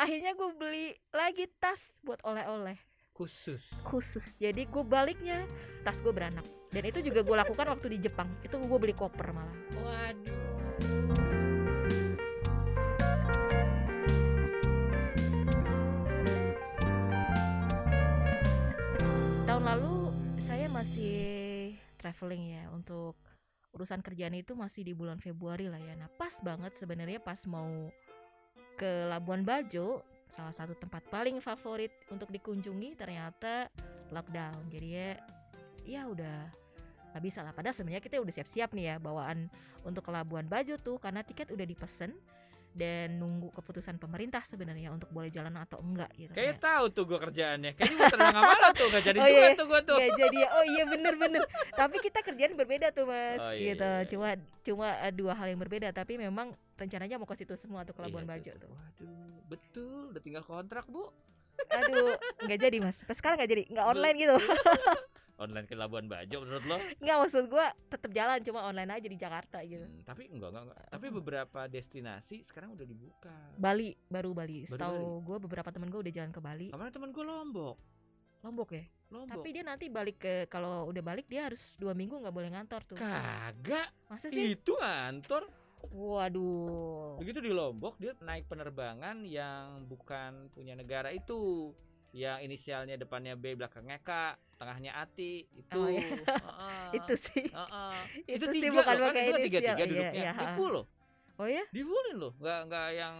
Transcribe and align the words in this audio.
akhirnya 0.00 0.32
gue 0.32 0.48
beli 0.56 0.96
lagi 1.12 1.44
tas 1.60 1.92
buat 2.00 2.24
oleh-oleh. 2.24 2.80
Khusus. 3.12 3.60
Khusus. 3.84 4.32
Jadi 4.40 4.64
gue 4.64 4.80
baliknya 4.80 5.44
tas 5.84 6.00
gue 6.00 6.08
beranak. 6.08 6.48
Dan 6.72 6.88
itu 6.88 7.04
juga 7.04 7.20
gue 7.20 7.36
lakukan 7.36 7.68
waktu 7.68 8.00
di 8.00 8.08
Jepang. 8.08 8.32
Itu 8.40 8.56
gue 8.56 8.78
beli 8.80 8.96
koper 8.96 9.36
malah. 9.36 9.58
Waduh. 9.76 10.40
Tahun 19.44 19.64
lalu 19.68 20.16
saya 20.48 20.72
masih 20.72 21.20
traveling 22.00 22.56
ya 22.56 22.64
untuk 22.72 23.20
urusan 23.76 24.00
kerjaan 24.00 24.32
itu 24.32 24.56
masih 24.56 24.80
di 24.80 24.96
bulan 24.96 25.20
Februari 25.20 25.68
lah 25.68 25.76
ya. 25.76 25.92
Nah 25.92 26.08
pas 26.16 26.32
banget 26.40 26.72
sebenarnya 26.80 27.20
pas 27.20 27.44
mau 27.44 27.92
ke 28.80 29.12
Labuan 29.12 29.44
Bajo, 29.44 30.00
salah 30.32 30.56
satu 30.56 30.72
tempat 30.72 31.04
paling 31.12 31.44
favorit 31.44 31.92
untuk 32.08 32.32
dikunjungi 32.32 32.96
ternyata 32.96 33.68
lockdown. 34.08 34.72
Jadi 34.72 34.88
ya, 34.88 35.10
ya 35.84 36.02
udah 36.08 36.48
nggak 37.12 37.20
bisa 37.20 37.44
lah. 37.44 37.52
Padahal 37.52 37.76
sebenarnya 37.76 38.00
kita 38.00 38.16
udah 38.24 38.32
siap-siap 38.32 38.72
nih 38.72 38.84
ya 38.88 38.96
bawaan 38.96 39.52
untuk 39.84 40.08
ke 40.08 40.10
Labuan 40.10 40.48
Bajo 40.48 40.80
tuh 40.80 40.96
karena 40.96 41.20
tiket 41.20 41.52
udah 41.52 41.66
dipesen 41.68 42.16
dan 42.70 43.18
nunggu 43.18 43.50
keputusan 43.50 43.98
pemerintah 43.98 44.46
sebenarnya 44.46 44.94
untuk 44.94 45.10
boleh 45.10 45.26
jalan 45.28 45.50
atau 45.58 45.82
enggak 45.82 46.06
gitu. 46.14 46.30
Kayaknya 46.30 46.56
tahu 46.62 46.84
tuh 46.94 47.04
gue 47.10 47.18
kerjaannya. 47.18 47.72
Kayaknya 47.74 47.96
gue 47.98 48.10
terbang 48.14 48.34
ke 48.34 48.42
mana 48.46 48.68
tuh 48.70 48.86
gak 48.94 49.04
jadi 49.04 49.18
Oh, 49.18 49.26
juga 49.26 49.42
iya. 49.42 49.58
tuh 49.58 49.66
gue 49.66 49.80
tuh. 49.82 49.96
Nggak 49.98 50.12
jadi. 50.14 50.38
Oh 50.54 50.64
iya 50.64 50.84
bener-bener. 50.86 51.42
tapi 51.74 51.96
kita 51.98 52.18
kerjaan 52.22 52.54
berbeda 52.54 52.86
tuh 52.94 53.04
mas, 53.10 53.42
Oh, 53.42 53.50
iya, 53.50 53.74
gitu. 53.74 53.82
iya, 53.82 53.98
iya. 53.98 54.08
Cuma 54.08 54.28
cuma 54.62 54.86
eh, 55.02 55.12
dua 55.12 55.32
hal 55.34 55.46
yang 55.50 55.60
berbeda. 55.60 55.90
Tapi 55.90 56.14
memang 56.14 56.54
rencananya 56.78 57.18
mau 57.18 57.26
ke 57.26 57.34
situ 57.34 57.58
semua 57.58 57.82
tuh 57.82 57.92
ke 57.92 58.00
Labuan 58.06 58.22
Iya 58.24 58.30
Bajo 58.38 58.52
tuh. 58.56 58.70
Waduh, 58.70 59.34
betul. 59.50 60.02
Udah 60.14 60.22
tinggal 60.22 60.44
kontrak 60.46 60.86
bu. 60.86 61.10
Aduh, 61.68 62.16
nggak 62.46 62.58
jadi 62.62 62.76
mas. 62.80 62.96
Sampai 63.02 63.16
sekarang 63.18 63.36
nggak 63.42 63.50
jadi, 63.50 63.62
nggak 63.68 63.86
online 63.86 64.16
gitu. 64.16 64.36
Online 65.40 65.64
ke 65.64 65.72
Labuan 65.72 66.04
Bajo 66.04 66.44
menurut 66.44 66.64
lo? 66.68 66.76
Nggak 67.00 67.16
maksud 67.24 67.44
gua 67.48 67.72
tetap 67.88 68.12
jalan, 68.12 68.44
cuma 68.44 68.60
online 68.68 68.92
aja 68.92 69.08
di 69.08 69.16
Jakarta 69.16 69.64
gitu. 69.64 69.88
Hmm, 69.88 70.04
tapi 70.04 70.28
enggak, 70.28 70.52
enggak, 70.52 70.64
enggak. 70.68 70.78
Tapi 70.92 71.06
beberapa 71.08 71.60
destinasi 71.64 72.36
sekarang 72.44 72.76
udah 72.76 72.84
dibuka. 72.84 73.32
Bali, 73.56 73.96
baru 74.12 74.36
Bali. 74.36 74.68
Setahu 74.68 75.24
gue 75.24 75.36
beberapa 75.40 75.72
temen 75.72 75.88
gue 75.88 76.00
udah 76.04 76.12
jalan 76.12 76.30
ke 76.30 76.40
Bali. 76.44 76.68
Kemarin 76.68 76.92
teman 76.92 77.10
gue 77.16 77.24
Lombok. 77.24 77.76
Lombok 78.44 78.68
ya. 78.76 78.84
Lombok. 79.10 79.32
Tapi 79.40 79.48
dia 79.50 79.64
nanti 79.64 79.88
balik 79.88 80.22
ke 80.22 80.34
kalau 80.46 80.86
udah 80.86 81.02
balik 81.02 81.26
dia 81.26 81.48
harus 81.48 81.74
dua 81.80 81.96
minggu 81.96 82.20
nggak 82.20 82.36
boleh 82.36 82.50
ngantor 82.52 82.80
tuh. 82.84 82.96
kagak. 83.00 83.88
Masa 84.06 84.28
sih? 84.28 84.54
Itu 84.54 84.76
ngantor. 84.76 85.48
Waduh. 85.88 87.16
Begitu 87.16 87.40
di 87.40 87.52
Lombok 87.56 87.96
dia 87.96 88.12
naik 88.20 88.44
penerbangan 88.46 89.24
yang 89.24 89.88
bukan 89.88 90.52
punya 90.52 90.76
negara 90.76 91.08
itu. 91.10 91.72
Yang 92.10 92.38
inisialnya 92.42 92.94
depannya 92.96 93.34
B 93.34 93.54
belakangnya 93.54 93.98
K, 93.98 94.10
tengahnya 94.56 94.92
Ati 94.94 95.46
itu. 95.48 95.78
Oh, 95.78 95.86
iya. 95.86 96.02
Heeh. 96.02 96.88
Itu 96.98 97.14
sih. 97.14 97.46
Heeh. 97.46 97.94
Itu 98.26 98.34
itu 98.40 98.46
sih 98.50 98.60
tiga 98.64 98.74
bukan 98.76 98.94
loh, 98.96 99.08
kan 99.08 99.22
itu 99.22 99.30
kan 99.30 99.40
tiga 99.40 99.58
tiga 99.60 99.72
Iya, 99.72 99.86
duduknya. 99.86 100.12
iya, 100.12 100.32
Di 100.32 100.44
ha. 100.44 100.54
full 100.58 100.72
loh. 100.72 100.86
Oh 101.36 101.46
ya? 101.46 101.64
Di 101.68 101.80
fullin 101.80 102.16
loh. 102.18 102.32
Nggak 102.36 102.58
nggak 102.66 102.88
yang 102.92 103.16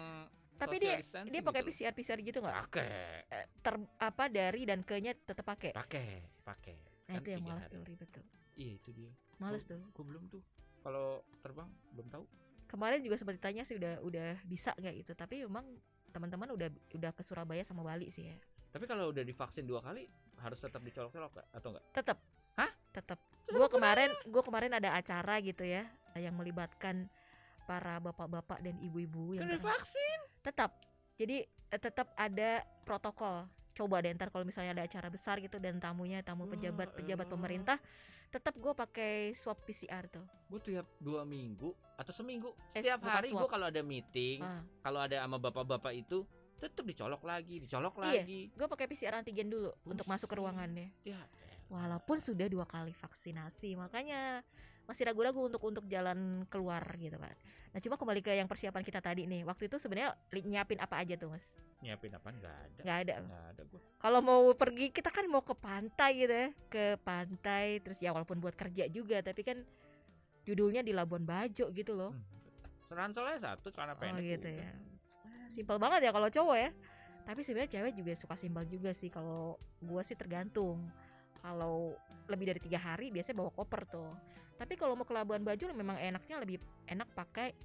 Tapi 0.58 0.77
dia 0.77 0.94
dia 1.00 1.41
pakai 1.41 1.62
gitu. 1.62 1.72
PCR 1.72 1.94
PCR 1.94 2.19
gitu 2.20 2.38
nggak? 2.38 2.56
Pakai. 2.60 2.88
Eh, 3.27 3.47
ter 3.58 3.74
apa 3.97 4.24
dari 4.27 4.62
dan 4.64 4.82
ke-nya 4.82 5.16
tetap 5.16 5.47
pakai. 5.47 5.72
Pakai, 5.72 6.08
pakai. 6.42 6.77
Nah, 7.08 7.16
Kan 7.16 7.22
itu 7.22 7.28
yang 7.30 7.42
malas 7.42 7.64
hari. 7.64 7.80
ribet 7.86 8.08
tuh. 8.10 8.25
Iya 8.54 8.72
itu 8.77 8.91
dia. 8.92 9.10
Males 9.38 9.64
Oh. 9.64 9.69
tuh. 9.70 9.80
Gue 9.94 10.04
belum 10.04 10.22
tuh. 10.28 10.42
Kalau 10.80 11.06
terbang 11.41 11.64
belum 11.94 12.10
tahu. 12.10 12.25
Kemarin 12.66 13.00
juga 13.00 13.16
sempat 13.16 13.34
ditanya 13.34 13.64
sih 13.64 13.75
udah 13.75 14.04
udah 14.04 14.36
bisa 14.44 14.77
nggak 14.77 14.94
gitu. 15.00 15.12
Tapi 15.14 15.48
memang 15.48 15.64
teman-teman 16.10 16.52
udah 16.52 16.69
udah 16.92 17.10
ke 17.10 17.22
Surabaya 17.22 17.62
sama 17.62 17.80
Bali 17.80 18.10
sih 18.10 18.28
ya. 18.28 18.36
Tapi 18.70 18.84
kalau 18.84 19.10
udah 19.10 19.22
divaksin 19.22 19.64
dua 19.64 19.80
kali 19.80 20.06
harus 20.38 20.58
tetap 20.58 20.80
dicolok-colok 20.80 21.42
atau 21.50 21.68
enggak? 21.70 21.84
Tetap. 21.92 22.18
Hah? 22.54 22.70
Tetap. 22.90 23.18
Gua 23.48 23.66
kemarin 23.66 24.14
gua 24.24 24.42
kemarin 24.42 24.72
ada 24.72 24.94
acara 24.94 25.38
gitu 25.38 25.62
ya 25.62 25.86
yang 26.14 26.34
melibatkan 26.34 27.10
para 27.62 27.98
bapak-bapak 27.98 28.58
dan 28.60 28.78
ibu-ibu 28.78 29.34
yang 29.34 29.42
Kan 29.42 29.48
udah 29.48 29.60
pernah- 29.60 29.78
vaksin. 29.78 30.19
tetap 30.41 30.70
jadi 31.14 31.36
eh, 31.44 31.81
tetap 31.81 32.10
ada 32.14 32.50
protokol 32.82 33.47
coba 33.70 34.00
deh 34.00 34.10
ntar 34.10 34.28
kalau 34.28 34.42
misalnya 34.42 34.72
ada 34.72 34.84
acara 34.84 35.06
besar 35.06 35.38
gitu 35.38 35.56
dan 35.56 35.78
tamunya 35.78 36.19
tamu 36.20 36.44
Wah, 36.44 36.50
pejabat 36.50 36.91
pejabat 36.92 37.22
elah. 37.22 37.31
pemerintah 37.31 37.76
tetap 38.28 38.54
gue 38.54 38.72
pakai 38.72 39.12
swab 39.32 39.58
PCR 39.60 40.06
tuh 40.08 40.22
Gue 40.47 40.58
tiap 40.60 40.87
dua 40.98 41.22
minggu 41.22 41.70
atau 41.94 42.10
seminggu 42.10 42.50
Eh, 42.72 42.82
setiap 42.82 43.02
hari 43.02 43.31
gue 43.31 43.47
kalau 43.47 43.66
ada 43.66 43.82
meeting, 43.82 44.38
ah. 44.41 44.62
kalau 44.81 44.98
ada 45.00 45.19
sama 45.19 45.38
bapak-bapak 45.38 45.94
itu 45.97 46.26
tetap 46.60 46.84
dicolok 46.84 47.22
lagi, 47.22 47.56
dicolok 47.59 47.94
Iya. 47.98 48.22
lagi. 48.22 48.41
gue 48.50 48.66
pakai 48.69 48.87
PCR 48.87 49.15
antigen 49.16 49.48
dulu 49.48 49.72
untuk 49.82 50.04
masuk 50.04 50.26
ke 50.26 50.31
Buset. 50.31 50.41
ruangannya 50.41 50.88
Ya, 51.03 51.21
walaupun 51.66 52.16
sudah 52.16 52.47
dua 52.47 52.65
kali 52.65 52.93
vaksinasi 52.93 53.75
makanya 53.75 54.44
masih 54.84 55.06
ragu-ragu 55.06 55.38
untuk 55.41 55.62
untuk 55.62 55.84
jalan 55.87 56.43
keluar 56.47 56.82
gitu 56.97 57.15
kan 57.15 57.32
nah 57.70 57.78
cuma 57.78 57.94
kembali 57.94 58.20
ke 58.20 58.34
yang 58.34 58.44
persiapan 58.44 58.82
kita 58.82 58.99
tadi 58.99 59.22
nih 59.25 59.43
waktu 59.43 59.66
itu 59.66 59.78
sebenarnya 59.78 60.12
nyiapin 60.37 60.76
apa 60.76 60.99
aja 60.99 61.15
tuh 61.15 61.31
mas 61.31 61.47
nyiapin 61.81 62.10
apa 62.10 62.28
nggak 62.28 62.56
ada. 62.60 62.81
nggak 62.82 62.99
ada 63.00 63.15
Nggak 63.22 63.44
ada 63.49 63.62
gue. 63.65 63.81
kalau 63.97 64.20
mau 64.20 64.43
pergi 64.53 64.91
kita 64.91 65.09
kan 65.09 65.25
mau 65.25 65.41
ke 65.41 65.54
pantai 65.54 66.10
gitu 66.19 66.34
ya 66.34 66.49
ke 66.66 66.84
pantai 67.00 67.78
terus 67.78 67.97
ya 67.97 68.10
walaupun 68.10 68.37
buat 68.37 68.53
kerja 68.53 68.84
juga 68.87 69.22
tapi 69.22 69.41
kan 69.41 69.62
judulnya 70.43 70.82
di 70.82 70.91
Labuan 70.91 71.22
Bajo 71.22 71.70
gitu 71.70 71.94
loh 71.94 72.12
Serancelnya 72.82 73.38
satu 73.38 73.70
celana 73.70 73.94
oh 73.94 73.97
pendek. 73.97 74.26
gitu 74.34 74.49
udah. 74.50 74.59
ya 74.59 74.72
simpel 75.50 75.77
banget 75.77 76.09
ya 76.09 76.11
kalau 76.15 76.28
cowok 76.31 76.56
ya. 76.56 76.71
Tapi 77.27 77.41
sebenarnya 77.44 77.71
cewek 77.78 77.93
juga 77.94 78.12
suka 78.16 78.34
simpel 78.34 78.65
juga 78.66 78.91
sih 78.97 79.12
kalau 79.12 79.61
gua 79.83 80.03
sih 80.03 80.16
tergantung. 80.16 80.83
Kalau 81.43 81.94
lebih 82.27 82.55
dari 82.55 82.61
tiga 82.62 82.78
hari 82.81 83.11
biasanya 83.11 83.37
bawa 83.43 83.50
koper 83.55 83.83
tuh. 83.91 84.12
Tapi 84.56 84.77
kalau 84.77 84.93
mau 84.93 85.09
ke 85.09 85.15
Labuan 85.16 85.41
Bajo 85.41 85.72
memang 85.72 85.97
enaknya 85.97 86.37
lebih 86.41 86.61
enak 86.84 87.09
pakai 87.16 87.56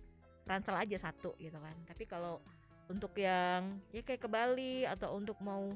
ransel 0.48 0.78
aja 0.78 0.98
satu 1.00 1.36
gitu 1.42 1.58
kan. 1.60 1.76
Tapi 1.88 2.04
kalau 2.08 2.40
untuk 2.88 3.18
yang 3.18 3.82
ya 3.90 4.06
kayak 4.06 4.22
ke 4.22 4.30
Bali 4.30 4.86
atau 4.86 5.18
untuk 5.18 5.42
mau 5.42 5.74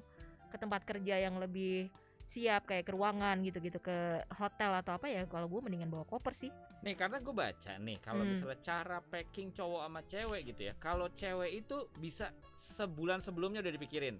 ke 0.50 0.58
tempat 0.58 0.86
kerja 0.86 1.18
yang 1.22 1.38
lebih 1.41 1.90
siap 2.30 2.70
kayak 2.70 2.86
ke 2.86 2.94
ruangan 2.94 3.41
gitu-gitu 3.41 3.81
ke 3.81 4.22
hotel 4.38 4.78
atau 4.78 5.02
apa 5.02 5.09
ya 5.09 5.26
kalau 5.26 5.50
gue 5.50 5.62
mendingan 5.66 5.90
bawa 5.90 6.06
koper 6.06 6.38
sih 6.38 6.53
Nih 6.79 6.95
karena 6.95 7.19
gue 7.19 7.35
baca 7.35 7.73
nih 7.75 7.97
kalau 8.00 8.23
Hmm. 8.23 8.31
misalnya 8.34 8.59
cara 8.63 8.97
packing 9.03 9.51
cowok 9.51 9.81
sama 9.84 10.01
cewek 10.07 10.41
gitu 10.47 10.62
ya. 10.63 10.73
Kalau 10.79 11.12
cewek 11.12 11.51
itu 11.59 11.78
bisa 12.00 12.31
sebulan 12.79 13.19
sebelumnya 13.19 13.59
udah 13.59 13.73
dipikirin 13.73 14.16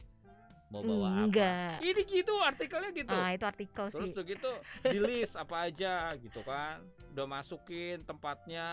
mau 0.70 0.86
bawa 0.86 1.08
apa. 1.10 1.26
enggak 1.26 1.82
Ini 1.82 2.02
gitu 2.06 2.34
artikelnya 2.38 2.92
gitu. 2.94 3.16
ah 3.16 3.34
itu 3.34 3.46
artikel 3.48 3.86
Terus 3.90 4.06
sih 4.06 4.12
tuh 4.14 4.24
gitu 4.28 4.52
di 4.86 5.00
list 5.00 5.34
apa 5.34 5.66
aja 5.66 6.14
gitu 6.20 6.44
kan. 6.44 6.84
Udah 7.10 7.26
masukin 7.26 8.06
tempatnya, 8.06 8.68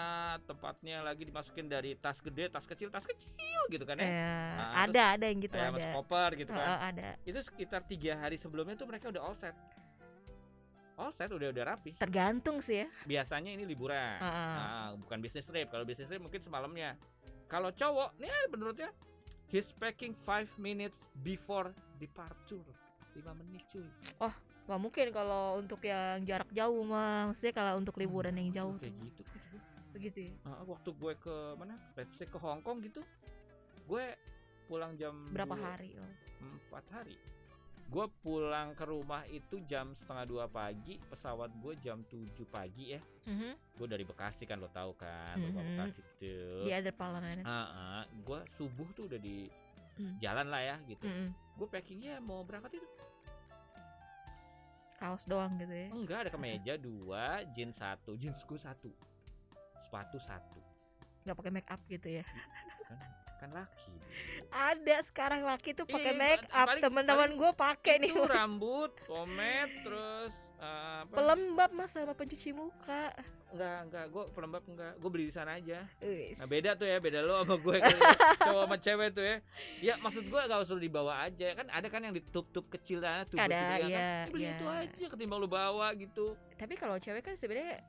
tempatnya 0.44 1.00
lagi 1.00 1.24
dimasukin 1.24 1.70
dari 1.70 1.96
tas 1.96 2.20
gede, 2.20 2.52
tas 2.52 2.66
kecil, 2.68 2.92
tas 2.92 3.06
kecil 3.06 3.60
gitu 3.70 3.86
kan 3.86 3.96
ya. 3.96 4.04
Eh, 4.04 4.34
Nah, 4.56 4.68
ada 4.84 5.02
ada 5.16 5.24
yang 5.24 5.40
gitu 5.40 5.54
Kayak 5.56 5.72
ada 5.72 5.86
koper 5.94 6.30
gitu 6.36 6.50
Eh, 6.52 6.56
kan. 6.58 6.68
eh, 6.68 6.80
ada 6.90 7.08
Itu 7.24 7.38
sekitar 7.40 7.80
tiga 7.86 8.12
hari 8.18 8.36
sebelumnya 8.36 8.74
tuh 8.74 8.84
mereka 8.84 9.08
udah 9.08 9.22
all 9.22 9.36
set. 9.38 9.54
All 10.96 11.12
set 11.12 11.28
udah 11.28 11.52
udah 11.52 11.64
rapi. 11.66 11.92
tergantung 12.00 12.64
sih 12.64 12.80
ya 12.82 12.88
Biasanya 13.04 13.52
ini 13.52 13.68
liburan. 13.68 14.16
Ah, 14.16 14.24
ah. 14.24 14.48
Nah, 14.56 14.86
bukan 14.96 15.20
bisnis 15.20 15.44
trip. 15.44 15.68
Kalau 15.68 15.84
bisnis 15.84 16.08
trip 16.08 16.24
mungkin 16.24 16.40
semalamnya. 16.40 16.96
Kalau 17.46 17.68
cowok, 17.70 18.16
nih 18.16 18.32
menurutnya 18.48 18.88
he's 19.46 19.68
packing 19.76 20.16
5 20.24 20.56
minutes 20.56 20.96
before 21.20 21.70
departure. 22.00 22.64
5 23.12 23.22
menit 23.36 23.62
cuy. 23.68 23.84
Gak 24.66 24.80
mungkin 24.82 25.14
kalau 25.14 25.62
untuk 25.62 25.78
yang 25.86 26.26
jarak 26.26 26.50
jauh 26.50 26.82
mah 26.82 27.30
maksudnya 27.30 27.54
kalau 27.54 27.78
untuk 27.78 27.94
liburan 28.02 28.34
yang 28.34 28.50
jauh 28.50 28.74
kayak 28.82 28.98
tuh 28.98 29.04
gitu 29.06 29.22
juga. 29.22 29.58
begitu 29.94 30.18
ya 30.26 30.32
Nah, 30.42 30.66
waktu 30.66 30.90
gue 30.90 31.12
ke 31.22 31.36
mana? 31.54 31.78
Let's 31.94 32.18
say 32.18 32.26
ke 32.26 32.34
Hong 32.34 32.66
Kong 32.66 32.82
gitu. 32.82 32.98
Gue 33.86 34.18
pulang 34.66 34.98
jam 34.98 35.14
berapa 35.30 35.54
dua- 35.54 35.62
hari 35.70 35.94
oh. 35.94 36.10
empat 36.42 36.82
hari 36.90 37.14
gue 37.86 38.06
pulang 38.18 38.74
ke 38.74 38.82
rumah 38.82 39.22
itu 39.26 39.62
jam 39.62 39.94
setengah 39.94 40.26
dua 40.26 40.44
pagi 40.46 40.98
pesawat 41.06 41.54
gue 41.56 41.74
jam 41.78 42.02
7 42.02 42.26
pagi 42.44 42.92
ya. 42.92 43.00
Mhm. 43.24 43.54
gue 43.76 43.86
dari 43.86 44.02
Bekasi 44.02 44.42
kan 44.42 44.56
lo 44.56 44.66
tahu 44.68 44.94
kan 44.94 45.36
rumah 45.36 45.60
Mhm. 45.60 45.70
Bekasi 45.72 46.00
tuh 46.16 46.64
di 46.64 46.70
other 46.70 46.90
parliament 46.92 47.40
gue 48.18 48.40
subuh 48.52 48.88
tuh 48.92 49.06
udah 49.06 49.18
di 49.18 49.46
Hmm. 49.96 50.18
jalan 50.18 50.46
lah 50.46 50.60
ya 50.60 50.76
gitu. 50.84 51.04
Mhm. 51.04 51.28
gue 51.56 51.66
packingnya 51.66 52.18
mau 52.18 52.42
berangkat 52.42 52.76
itu. 52.76 52.88
Kaos 54.96 55.24
doang 55.24 55.56
gitu 55.56 55.70
ya? 55.70 55.88
Enggak 55.88 56.18
ada 56.24 56.30
kemeja 56.30 56.74
dua 56.76 57.44
jeans 57.52 57.76
satu 57.76 58.16
jeans 58.16 58.40
gue 58.42 58.56
satu 58.56 58.90
sepatu 59.78 60.16
satu. 60.18 60.60
Nggak 61.22 61.36
pakai 61.36 61.52
make 61.52 61.68
up 61.68 61.80
gitu 61.86 62.08
ya? 62.12 62.24
Kan 62.24 62.98
kan 63.36 63.50
laki 63.52 63.92
ada 64.48 64.96
sekarang 65.12 65.40
laki 65.44 65.76
tuh 65.76 65.84
pakai 65.84 66.12
make 66.16 66.46
up 66.48 66.68
teman-teman 66.80 67.36
gue 67.36 67.50
pakai 67.52 67.94
nih 68.00 68.10
itu 68.12 68.22
Mas. 68.24 68.32
rambut 68.32 68.90
pomade 69.04 69.74
terus 69.84 70.32
apa? 70.56 71.12
pelembab 71.12 71.70
mas 71.76 71.92
sama 71.92 72.16
pencuci 72.16 72.56
muka 72.56 73.12
Enggak, 73.46 73.78
enggak, 73.88 74.04
gue 74.10 74.24
pelembab 74.34 74.64
enggak. 74.68 74.92
Gue 74.98 75.10
beli 75.14 75.24
di 75.30 75.34
sana 75.38 75.56
aja. 75.56 75.86
Wis. 76.02 76.34
Nah 76.36 76.50
beda 76.50 76.74
tuh 76.74 76.84
ya, 76.90 76.98
beda 76.98 77.22
lo 77.22 77.40
sama 77.40 77.56
gue 77.62 77.76
ya. 77.78 77.88
cowok 78.42 78.64
sama 78.66 78.76
cewek 78.82 79.08
tuh 79.14 79.24
ya. 79.24 79.36
Ya 79.80 79.94
maksud 80.02 80.24
gue 80.26 80.40
gak 80.50 80.60
usah 80.66 80.76
dibawa 80.76 81.14
aja 81.24 81.46
kan 81.54 81.66
ada 81.70 81.86
kan 81.86 82.02
yang 82.04 82.12
ditup-tup 82.12 82.66
kecil 82.74 83.00
lah 83.00 83.22
tuh 83.24 83.38
Ada, 83.38 83.46
gitu 83.46 83.62
ya 83.62 83.86
kan. 83.86 84.24
Beli 84.34 84.42
iya. 84.42 84.52
itu 84.58 84.66
aja 84.66 85.04
ketimbang 85.14 85.38
lu 85.40 85.48
bawa 85.48 85.94
gitu. 85.94 86.34
tapi 86.58 86.74
kalau 86.74 86.98
cewek 86.98 87.22
kan 87.22 87.38
sebenarnya 87.38 87.80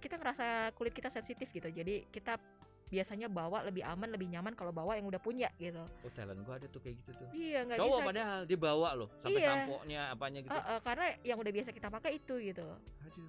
kita 0.00 0.20
ngerasa 0.20 0.74
kulit 0.76 0.92
kita 0.92 1.08
sensitif 1.08 1.48
gitu 1.50 1.68
jadi 1.72 2.04
kita 2.12 2.36
biasanya 2.86 3.26
bawa 3.26 3.62
lebih 3.62 3.82
aman 3.82 4.08
lebih 4.08 4.28
nyaman 4.28 4.54
kalau 4.54 4.70
bawa 4.70 4.94
yang 4.94 5.04
udah 5.04 5.18
punya 5.18 5.50
gitu 5.56 5.82
Oh 6.00 6.10
talent 6.10 6.38
gue 6.38 6.54
ada 6.54 6.66
tuh 6.66 6.78
kayak 6.78 6.96
gitu 6.98 7.10
tuh. 7.12 7.28
iya 7.34 7.62
nggak 7.62 7.78
bisa 7.80 8.00
padahal 8.00 8.40
dia 8.42 8.54
bawa 8.56 8.88
loh 8.94 9.10
sampai 9.18 9.36
Iya. 9.36 9.50
sampo-nya 9.52 10.00
apanya 10.08 10.38
gitu. 10.40 10.52
Eh, 10.52 10.64
eh, 10.68 10.80
karena 10.80 11.06
yang 11.20 11.36
udah 11.36 11.52
biasa 11.52 11.70
kita 11.70 11.88
pakai 11.90 12.10
itu 12.14 12.34
gitu 12.38 12.66
Aduh. 13.02 13.28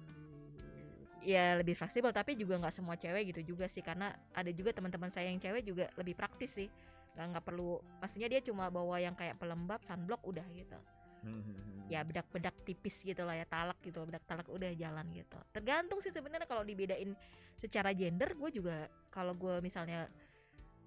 ya 1.20 1.58
lebih 1.58 1.74
fleksibel 1.74 2.10
tapi 2.10 2.34
juga 2.34 2.54
nggak 2.56 2.70
semua 2.72 2.94
cewek 2.94 3.34
gitu 3.34 3.40
juga 3.48 3.66
sih 3.66 3.82
karena 3.82 4.08
ada 4.32 4.50
juga 4.50 4.70
teman-teman 4.70 5.10
saya 5.10 5.26
yang 5.26 5.36
cewek 5.36 5.62
juga 5.62 5.90
lebih 5.94 6.14
praktis 6.14 6.54
sih 6.54 6.70
nggak 7.12 7.26
nggak 7.28 7.44
perlu 7.44 7.82
maksudnya 7.98 8.28
dia 8.28 8.40
cuma 8.40 8.68
bawa 8.68 8.96
yang 8.96 9.12
kayak 9.12 9.36
pelembab 9.36 9.82
sunblock 9.82 10.22
udah 10.24 10.46
gitu 10.50 10.78
Hmm. 11.18 11.82
ya 11.90 12.06
bedak-bedak 12.06 12.54
tipis 12.62 13.02
gitu 13.02 13.26
lah 13.26 13.34
ya 13.34 13.42
talak 13.42 13.74
gitu 13.82 14.06
bedak 14.06 14.22
talak 14.22 14.46
udah 14.46 14.70
jalan 14.70 15.02
gitu 15.10 15.34
tergantung 15.50 15.98
sih 15.98 16.14
sebenarnya 16.14 16.46
kalau 16.46 16.62
dibedain 16.62 17.10
secara 17.58 17.90
gender 17.92 18.32
gue 18.32 18.50
juga 18.52 18.86
kalau 19.10 19.34
gue 19.34 19.58
misalnya 19.58 20.06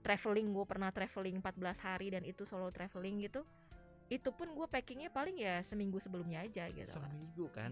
traveling 0.01 0.49
gue 0.49 0.65
pernah 0.65 0.89
traveling 0.89 1.37
14 1.37 1.61
hari 1.77 2.07
dan 2.09 2.23
itu 2.23 2.41
solo 2.41 2.71
traveling 2.71 3.21
gitu 3.21 3.45
itu 4.07 4.27
pun 4.31 4.51
gue 4.51 4.67
packingnya 4.67 5.07
paling 5.07 5.37
ya 5.37 5.61
seminggu 5.61 5.95
sebelumnya 5.95 6.43
aja 6.43 6.67
gitu 6.67 6.91
Seminggu 6.91 7.47
kan. 7.53 7.71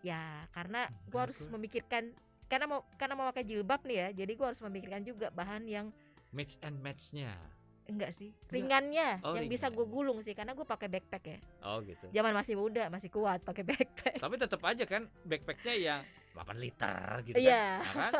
ya 0.00 0.46
karena 0.50 0.86
gue 0.86 0.94
Enggak, 1.08 1.22
harus 1.26 1.38
memikirkan 1.48 2.02
karena 2.46 2.66
mau 2.68 2.80
karena 2.94 3.14
mau 3.16 3.26
pakai 3.30 3.42
jilbab 3.42 3.80
nih 3.82 3.96
ya 3.96 4.08
jadi 4.22 4.32
gue 4.32 4.46
harus 4.46 4.60
memikirkan 4.60 5.02
juga 5.02 5.30
bahan 5.30 5.64
yang 5.64 5.88
Match 6.32 6.56
and 6.60 6.80
matchnya. 6.80 7.34
enggak 7.82 8.14
sih 8.14 8.30
ringannya 8.48 9.20
Oh, 9.20 9.34
yang 9.34 9.50
bisa 9.50 9.66
ringan. 9.66 9.76
gue 9.76 9.86
gulung 9.86 10.18
sih 10.22 10.32
karena 10.32 10.54
gue 10.54 10.62
pakai 10.62 10.86
backpack 10.86 11.24
ya 11.26 11.38
Oh 11.62 11.82
gitu. 11.82 12.06
zaman 12.08 12.30
masih 12.32 12.54
muda 12.54 12.86
masih 12.86 13.10
kuat 13.10 13.42
pakai 13.42 13.64
backpack 13.70 14.16
Tapi 14.16 14.34
tetap 14.38 14.62
aja 14.62 14.84
kan 14.84 15.02
backpacknya 15.24 15.74
yang 15.74 16.00
8 16.32 16.56
liter 16.56 16.98
gitu 17.22 17.36
Iya. 17.36 17.80
kan. 17.82 17.92
Nah, 18.10 18.10
kan? 18.10 18.12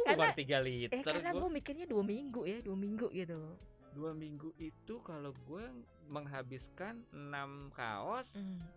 Karena- 0.00 0.14
bukan 0.16 0.36
3 0.36 0.58
liter. 0.60 0.92
Eh 0.92 1.02
karena 1.02 1.30
gua- 1.30 1.40
gue 1.40 1.50
mikirnya 1.52 1.84
dua 1.84 2.02
minggu 2.02 2.40
ya 2.42 2.58
dua 2.60 2.76
minggu 2.76 3.06
gitu. 3.10 3.40
dua 3.90 4.14
minggu 4.14 4.54
itu 4.56 5.02
kalau 5.02 5.34
gue 5.44 5.66
menghabiskan 6.06 7.02
6 7.10 7.50
kaos, 7.70 8.22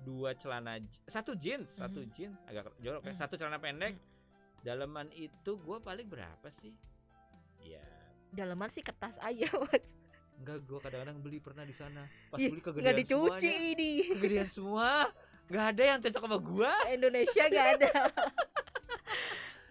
dua 0.01 0.33
celana, 0.33 0.77
j- 0.77 0.89
satu 1.05 1.33
jeans, 1.35 1.69
satu 1.71 2.01
Mhm. 2.01 2.09
jeans 2.11 2.37
agak 2.43 2.73
jorok 2.79 3.01
ya, 3.03 3.13
Mhm. 3.13 3.19
satu 3.19 3.33
celana 3.35 3.57
pendek. 3.57 3.93
Mhm. 3.93 4.01
Daleman 4.63 5.07
itu 5.11 5.51
gue 5.55 5.77
paling 5.79 6.07
berapa 6.07 6.49
sih? 6.57 6.73
Ya, 7.59 7.85
Daleman 8.31 8.67
sih 8.67 8.81
kertas 8.81 9.13
aja 9.19 9.45
mas. 9.69 9.85
enggak 10.33 10.65
gue 10.65 10.79
kadang-kadang 10.81 11.21
beli 11.21 11.37
pernah 11.37 11.61
di 11.61 11.71
sana. 11.71 12.09
Pas 12.27 12.35
Ih, 12.35 12.49
beli 12.49 12.59
kegedean 12.59 12.83
Nggak 12.83 12.97
dicuci 12.99 13.37
semuanya. 13.47 13.71
ini. 13.71 13.91
Kegedean 14.09 14.49
semua. 14.49 14.89
Enggak 15.45 15.65
ada 15.69 15.83
yang 15.85 15.99
cocok 15.99 16.21
sama 16.21 16.37
gua. 16.39 16.73
Indonesia 16.87 17.43
nggak 17.43 17.67
ada. 17.73 17.91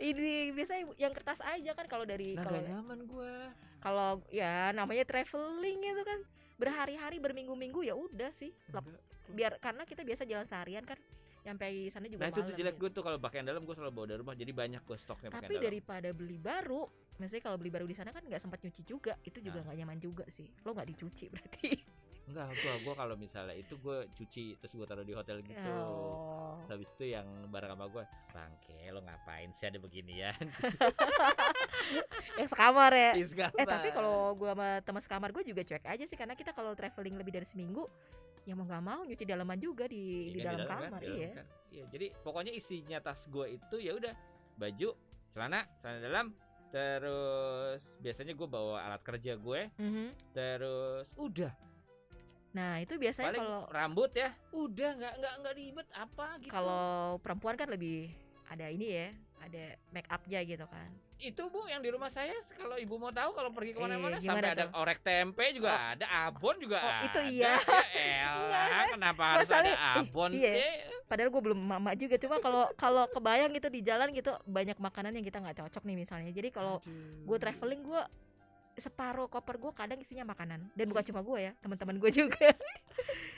ini 0.02 0.50
biasanya 0.50 0.82
yang 0.96 1.12
kertas 1.12 1.38
aja 1.40 1.70
kan 1.72 1.86
kalau 1.86 2.02
dari 2.02 2.34
Nah, 2.34 2.42
kalau 2.42 2.60
nyaman 2.60 3.00
gua. 3.04 3.34
kalau 3.78 4.10
ya 4.28 4.70
namanya 4.70 5.02
traveling 5.04 5.78
itu 5.80 6.02
kan 6.02 6.19
berhari-hari 6.54 7.19
berminggu-minggu 7.19 7.82
ya 7.82 7.94
udah 7.94 8.30
sih 8.32 8.54
Lep- 8.69 8.98
biar 9.28 9.58
karena 9.58 9.82
kita 9.82 10.00
biasa 10.00 10.22
jalan 10.22 10.42
seharian 10.44 10.82
kan 10.82 10.98
sampai 11.40 11.86
sana 11.88 12.06
juga 12.06 12.22
Nah 12.22 12.30
itu 12.30 12.40
tuh 12.40 12.54
jelek 12.54 12.76
gue 12.76 12.90
tuh 12.92 13.02
kalau 13.02 13.19
pakaian 13.19 13.42
dalam 13.42 13.60
gue 13.60 13.72
selalu 13.72 13.90
bawa 13.92 14.06
dari 14.08 14.19
rumah 14.20 14.34
jadi 14.34 14.52
banyak 14.52 14.80
gue 14.80 14.94
stoknya 14.96 15.28
pakaian 15.28 15.42
tapi 15.42 15.54
dalam. 15.56 15.66
daripada 15.66 16.08
beli 16.12 16.38
baru 16.38 16.82
maksudnya 17.16 17.42
kalau 17.42 17.56
beli 17.56 17.70
baru 17.72 17.82
di 17.84 17.94
sana 17.94 18.10
kan 18.10 18.22
nggak 18.22 18.38
sempat 18.38 18.58
nyuci 18.60 18.82
juga 18.84 19.19
itu 19.20 19.38
juga 19.40 19.58
Nah. 19.60 19.64
nggak 19.64 19.76
nyaman 19.76 19.98
juga 19.98 20.24
sih 20.28 20.46
lo 20.56 20.70
nggak 20.70 20.88
dicuci 20.88 21.24
berarti 21.28 21.70
Enggak, 22.32 22.49
gua 22.64 22.75
gua 22.81 22.94
kalau 22.96 23.14
misalnya 23.20 23.52
itu 23.52 23.76
gue 23.76 24.08
cuci 24.17 24.56
terus 24.56 24.73
gue 24.73 24.87
taruh 24.88 25.05
di 25.05 25.12
hotel 25.12 25.44
gitu. 25.44 25.69
Oh. 25.69 26.56
Terus 26.64 26.81
habis 26.81 26.88
itu 26.96 27.12
yang 27.12 27.29
bareng 27.52 27.76
sama 27.76 27.87
gue, 27.93 28.05
bangke 28.32 28.88
lo 28.88 29.05
ngapain 29.05 29.52
sih 29.61 29.69
ada 29.69 29.76
beginian? 29.76 30.40
yang 32.40 32.49
sekamar 32.49 32.93
ya 32.96 33.12
Is 33.19 33.37
eh 33.37 33.67
tapi 33.69 33.93
kalau 33.93 34.32
gua 34.32 34.56
sama 34.56 34.69
teman 34.81 35.02
sekamar 35.05 35.29
gue 35.37 35.44
juga 35.44 35.61
cuek 35.61 35.84
aja 35.84 36.05
sih 36.08 36.17
karena 36.17 36.32
kita 36.32 36.56
kalau 36.56 36.73
traveling 36.73 37.20
lebih 37.20 37.37
dari 37.37 37.44
seminggu 37.44 37.84
ya 38.49 38.56
mau 38.56 38.64
nggak 38.64 38.82
mau 38.82 39.05
nyuci 39.05 39.29
dalaman 39.29 39.61
juga 39.61 39.84
di 39.87 40.32
di 40.32 40.40
dalam 40.40 40.64
kamar 40.64 41.02
iya 41.05 41.44
Iya, 41.73 41.88
jadi 41.88 42.12
pokoknya 42.20 42.52
isinya 42.52 43.00
tas 43.00 43.25
gue 43.32 43.56
itu 43.56 43.81
ya 43.81 43.96
udah 43.96 44.12
baju, 44.61 44.93
celana, 45.32 45.64
celana 45.81 45.99
dalam, 46.05 46.26
terus 46.69 47.81
biasanya 47.96 48.37
gue 48.37 48.44
bawa 48.44 48.84
alat 48.84 49.00
kerja 49.00 49.40
gue, 49.40 49.73
Mhm. 49.81 50.06
terus 50.37 51.08
udah 51.17 51.49
nah 52.52 52.76
itu 52.76 53.00
biasanya 53.00 53.32
kalau 53.32 53.64
rambut 53.72 54.12
ya, 54.12 54.28
udah 54.52 54.90
nggak 54.93 55.14
nggak 55.25 55.34
nggak 55.40 55.54
ribet 55.56 55.88
apa 55.96 56.26
gitu. 56.44 56.52
kalau 56.52 57.16
perempuan 57.25 57.56
kan 57.56 57.69
lebih 57.69 58.12
ada 58.44 58.69
ini 58.69 58.88
ya 58.93 59.08
ada 59.43 59.64
make 59.90 60.06
upnya 60.06 60.40
gitu 60.44 60.64
kan. 60.69 60.88
Itu 61.16 61.46
bu 61.50 61.66
yang 61.70 61.82
di 61.82 61.90
rumah 61.90 62.10
saya 62.10 62.34
kalau 62.54 62.75
ibu 62.75 62.99
mau 62.99 63.14
tahu 63.14 63.31
kalau 63.31 63.50
pergi 63.54 63.75
ke 63.75 63.78
mana-mana 63.78 64.19
Eh, 64.19 64.26
sampai 64.26 64.43
gimana 64.43 64.49
ada 64.58 64.66
orek 64.75 64.99
tempe 65.02 65.44
juga 65.54 65.94
ada 65.94 66.06
abon 66.26 66.54
juga 66.58 66.78
Oh, 66.82 66.90
ada. 66.90 67.06
itu 67.06 67.20
iya. 67.38 67.52
ya 67.62 68.26
elah 68.26 68.87
kenapa 68.98 69.22
harus 69.38 69.50
ada 69.50 69.70
eh, 69.70 69.98
abon 70.02 70.31
iya. 70.34 70.50
sih? 70.50 70.70
Padahal 71.06 71.31
gue 71.31 71.43
belum 71.46 71.60
mama 71.62 71.90
juga 71.94 72.19
cuma 72.19 72.37
kalau 72.43 72.66
kalau 72.75 73.05
kebayang 73.06 73.55
gitu 73.55 73.69
di 73.70 73.81
jalan 73.87 74.10
gitu 74.10 74.34
banyak 74.44 74.75
makanan 74.82 75.14
yang 75.14 75.22
kita 75.26 75.38
nggak 75.38 75.62
cocok 75.62 75.82
nih 75.87 75.96
misalnya. 76.02 76.31
Jadi 76.34 76.48
kalau 76.50 76.82
gue 77.22 77.38
traveling 77.38 77.82
gue 77.87 78.02
separuh 78.74 79.26
koper 79.26 79.56
gue 79.56 79.72
kadang 79.72 79.98
isinya 79.98 80.24
makanan. 80.26 80.72
Dan 80.72 80.88
bukan 80.88 81.04
cuma 81.04 81.20
gue 81.20 81.38
ya 81.40 81.52
teman-teman 81.58 81.96
gue 81.96 82.10
juga. 82.20 82.48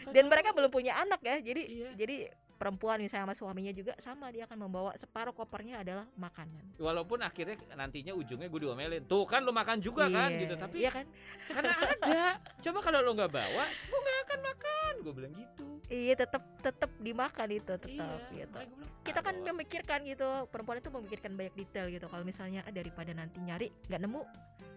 Dan 0.06 0.26
mereka 0.26 0.52
belum 0.52 0.69
punya 0.69 0.94
anak 0.96 1.20
ya 1.20 1.40
jadi 1.40 1.62
Iya. 1.64 1.90
jadi 1.96 2.16
perempuan 2.54 2.96
misalnya 2.96 3.26
sama 3.26 3.34
suaminya 3.34 3.75
juga 3.75 3.98
sama 3.98 4.31
dia 4.31 4.46
akan 4.46 4.56
membawa 4.56 4.94
separuh 4.94 5.34
kopernya 5.34 5.82
adalah 5.82 6.06
makanan. 6.14 6.78
Walaupun 6.78 7.19
akhirnya 7.20 7.58
nantinya 7.75 8.14
ujungnya 8.14 8.46
gue 8.46 8.60
diomelin. 8.60 9.02
Tuh 9.04 9.25
kan 9.25 9.42
lu 9.42 9.50
makan 9.50 9.82
juga 9.82 10.06
kan 10.06 10.31
Iya, 10.31 10.40
gitu. 10.40 10.54
Tapi 10.54 10.76
iya 10.78 10.90
kan? 10.92 11.06
karena 11.50 11.75
ada. 11.75 12.22
Coba 12.62 12.78
kalau 12.81 13.00
lu 13.02 13.10
nggak 13.12 13.32
bawa 13.32 13.64
nggak 13.66 14.23
akan 14.34 14.40
makan 14.44 14.92
gue 15.00 15.12
bilang 15.14 15.32
gitu 15.32 15.64
iya 15.86 16.14
tetap 16.14 16.42
tetap 16.58 16.90
dimakan 16.98 17.48
itu 17.52 17.72
tetap 17.76 18.19
iya 18.28 18.42
gitu 18.42 18.58
bilang, 18.58 18.90
kita 19.00 19.20
kan 19.20 19.34
"Aduh, 19.36 19.46
memikirkan 19.48 19.98
gitu 20.02 20.28
perempuan 20.48 20.76
itu 20.76 20.90
memikirkan 20.90 21.32
banyak 21.32 21.54
detail 21.54 21.86
gitu 21.86 22.06
kalau 22.06 22.22
misalnya 22.22 22.66
daripada 22.69 23.12
nanti 23.12 23.38
nyari 23.38 23.70
nggak 23.86 24.00
nemu 24.00 24.22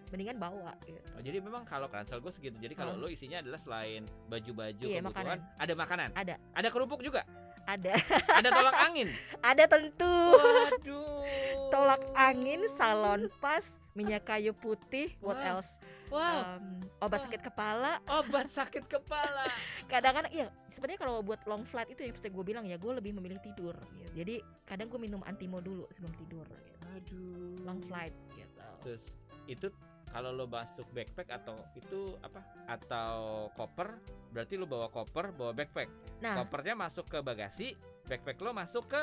mendingan 0.07 0.37
bawa 0.37 0.71
gitu 0.83 1.01
Oh, 1.11 1.21
jadi 1.21 1.37
memang 1.39 1.65
kalau 1.65 1.89
ransel 1.89 2.21
gue 2.21 2.31
segitu. 2.31 2.55
Jadi 2.55 2.71
kalau 2.71 2.93
Oh. 2.93 3.01
lo 3.01 3.07
isinya 3.09 3.41
adalah 3.41 3.57
selain 3.57 4.05
baju-baju 4.29 4.79
Iya, 4.79 5.01
kebutuhan, 5.01 5.39
ada 5.57 5.73
makanan. 5.73 6.09
Ada. 6.13 6.35
Ada 6.53 6.67
kerupuk 6.69 7.01
juga. 7.01 7.25
ada 7.65 7.91
Ada 8.31 8.47
tolak 8.47 8.75
angin. 8.87 9.11
ada 9.41 9.63
tentu 9.65 10.13
Waduh. 10.31 11.67
tolak 11.67 11.99
angin 12.15 12.63
salon 12.71 13.27
pas 13.35 13.65
minyak 13.91 14.23
kayu 14.23 14.53
putih 14.53 15.11
what 15.19 15.35
Wow. 15.35 15.59
else 15.59 15.67
Wow. 16.07 16.57
Um, 16.57 16.65
obat 16.97 17.19
Wah. 17.19 17.25
sakit 17.27 17.41
kepala 17.43 17.91
Obat 18.07 18.47
sakit 18.57 18.83
kepala. 18.85 19.45
kadang-kadang 19.85 20.31
iya 20.31 20.47
sebenarnya 20.71 20.99
kalau 20.99 21.19
buat 21.19 21.43
long 21.43 21.63
flight 21.63 21.89
itu 21.89 22.01
yang 22.01 22.11
seperti 22.11 22.31
gue 22.31 22.45
bilang 22.45 22.63
ya 22.63 22.75
gue 22.75 22.91
lebih 22.91 23.11
memilih 23.11 23.37
tidur 23.39 23.75
gitu. 23.93 24.11
jadi 24.15 24.35
kadang 24.63 24.87
gue 24.87 24.97
minum 24.97 25.21
antimo 25.23 25.59
dulu 25.59 25.83
sebelum 25.89 26.13
tidur 26.15 26.47
gitu. 26.47 26.79
Aduh. 26.89 27.55
long 27.61 27.81
flight 27.83 28.15
gitu 28.31 28.61
Terus 28.81 29.01
itu 29.45 29.67
kalau 30.07 30.31
lo 30.31 30.47
masuk 30.47 30.87
backpack 30.89 31.27
atau 31.29 31.51
itu 31.73 32.15
apa? 32.19 32.39
Atau 32.65 33.17
koper, 33.53 33.99
berarti 34.31 34.55
lo 34.55 34.63
bawa 34.63 34.87
koper, 34.87 35.35
bawa 35.35 35.51
backpack. 35.51 35.91
nah 36.17 36.39
Kopernya 36.39 36.73
masuk 36.73 37.03
ke 37.05 37.19
bagasi, 37.19 37.75
backpack 38.05 38.39
lo 38.39 38.55
masuk 38.55 38.87
ke 38.87 39.01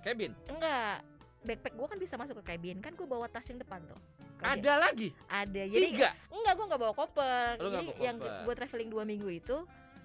cabin. 0.00 0.30
enggak 0.46 1.02
backpack 1.42 1.74
gue 1.74 1.86
kan 1.86 1.98
bisa 1.98 2.14
masuk 2.14 2.38
ke 2.38 2.48
cabin 2.48 2.78
kan 2.78 2.94
gue 2.94 3.02
bawa 3.04 3.26
tas 3.26 3.42
yang 3.44 3.58
depan 3.58 3.82
tuh 3.84 3.98
Ada 4.36 4.72
lagi. 4.80 5.10
ada 5.26 5.62
jadi 5.64 5.86
Tiga. 5.88 6.10
Enggak 6.46 6.54
gue 6.54 6.66
nggak 6.68 6.80
bawa 6.80 6.94
koper 6.94 7.52
lu 7.56 7.66
nggak 7.66 7.82
jadi 7.82 7.90
bawa 7.90 7.98
yang 8.00 8.16
koper. 8.16 8.38
gue 8.40 8.54
traveling 8.54 8.88
dua 8.88 9.02
minggu 9.02 9.28
itu 9.28 9.56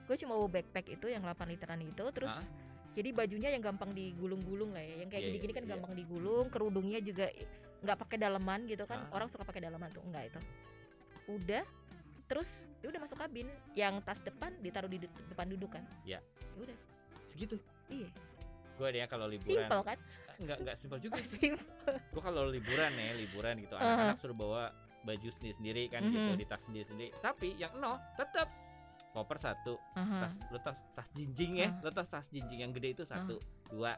gue 0.02 0.16
cuma 0.18 0.34
bawa 0.34 0.50
backpack 0.52 0.86
itu 0.90 1.06
yang 1.06 1.22
8 1.22 1.38
literan 1.48 1.80
itu 1.80 2.04
terus 2.10 2.34
Hah? 2.34 2.46
jadi 2.92 3.10
bajunya 3.14 3.50
yang 3.50 3.64
gampang 3.64 3.94
digulung-gulung 3.94 4.74
lah 4.74 4.82
ya 4.82 4.96
yang 5.00 5.08
kayak 5.08 5.22
Iya, 5.22 5.28
gini-gini 5.32 5.54
kan 5.54 5.64
iya. 5.64 5.72
gampang 5.72 5.94
digulung 5.94 6.46
kerudungnya 6.50 7.00
juga 7.00 7.30
nggak 7.80 7.98
pakai 8.00 8.18
daleman 8.18 8.66
gitu 8.66 8.84
kan 8.84 9.06
Hah? 9.06 9.14
orang 9.14 9.30
suka 9.30 9.42
pakai 9.42 9.62
daleman 9.62 9.88
tuh 9.88 10.02
enggak 10.02 10.28
itu 10.28 10.40
udah 11.30 11.64
terus 12.26 12.66
ya 12.80 12.90
udah 12.90 13.00
masuk 13.00 13.18
kabin 13.18 13.46
yang 13.72 14.02
tas 14.02 14.20
depan 14.20 14.50
ditaruh 14.58 14.88
di 14.88 14.98
de- 14.98 15.14
depan 15.30 15.46
duduk 15.48 15.72
kan 15.72 15.86
Ya. 16.02 16.18
Ya 16.58 16.60
udah 16.60 16.78
Segitu. 17.28 17.56
iya 17.88 18.10
Gue 18.74 18.90
ya 18.90 19.06
kalau 19.06 19.30
liburan. 19.30 19.62
simple 19.62 19.82
kan 19.86 19.98
Enggak 20.36 20.58
enggak 20.58 20.76
simpel 20.76 20.98
juga. 20.98 21.22
Simple. 21.38 21.96
gue 22.10 22.22
kalau 22.24 22.50
liburan 22.50 22.90
ya 22.92 23.14
liburan 23.14 23.54
gitu 23.60 23.78
anak-anak 23.78 24.18
suruh 24.18 24.34
bawa 24.34 24.74
baju 25.02 25.30
sendiri 25.32 25.54
sendiri 25.56 25.84
kan 25.88 26.02
gitu 26.04 26.32
Mhm. 26.32 26.38
di 26.38 26.46
tas 26.46 26.62
sendiri 26.62 26.86
sendiri. 26.86 27.10
Tapi 27.18 27.48
yang 27.56 27.74
no 27.76 27.98
tetap 28.14 28.48
koper 29.12 29.38
satu 29.38 29.76
Aha. 29.94 30.24
tas 30.24 30.34
lo 30.48 30.60
tas 30.60 30.78
tas 30.94 31.08
jinjing 31.12 31.60
ya 31.60 31.70
Uh. 31.70 31.84
lo 31.84 31.90
tas 31.90 32.08
tas 32.08 32.26
jinjing 32.30 32.60
yang 32.60 32.72
gede 32.72 32.94
itu 32.94 33.04
satu 33.04 33.36
dua. 33.68 33.98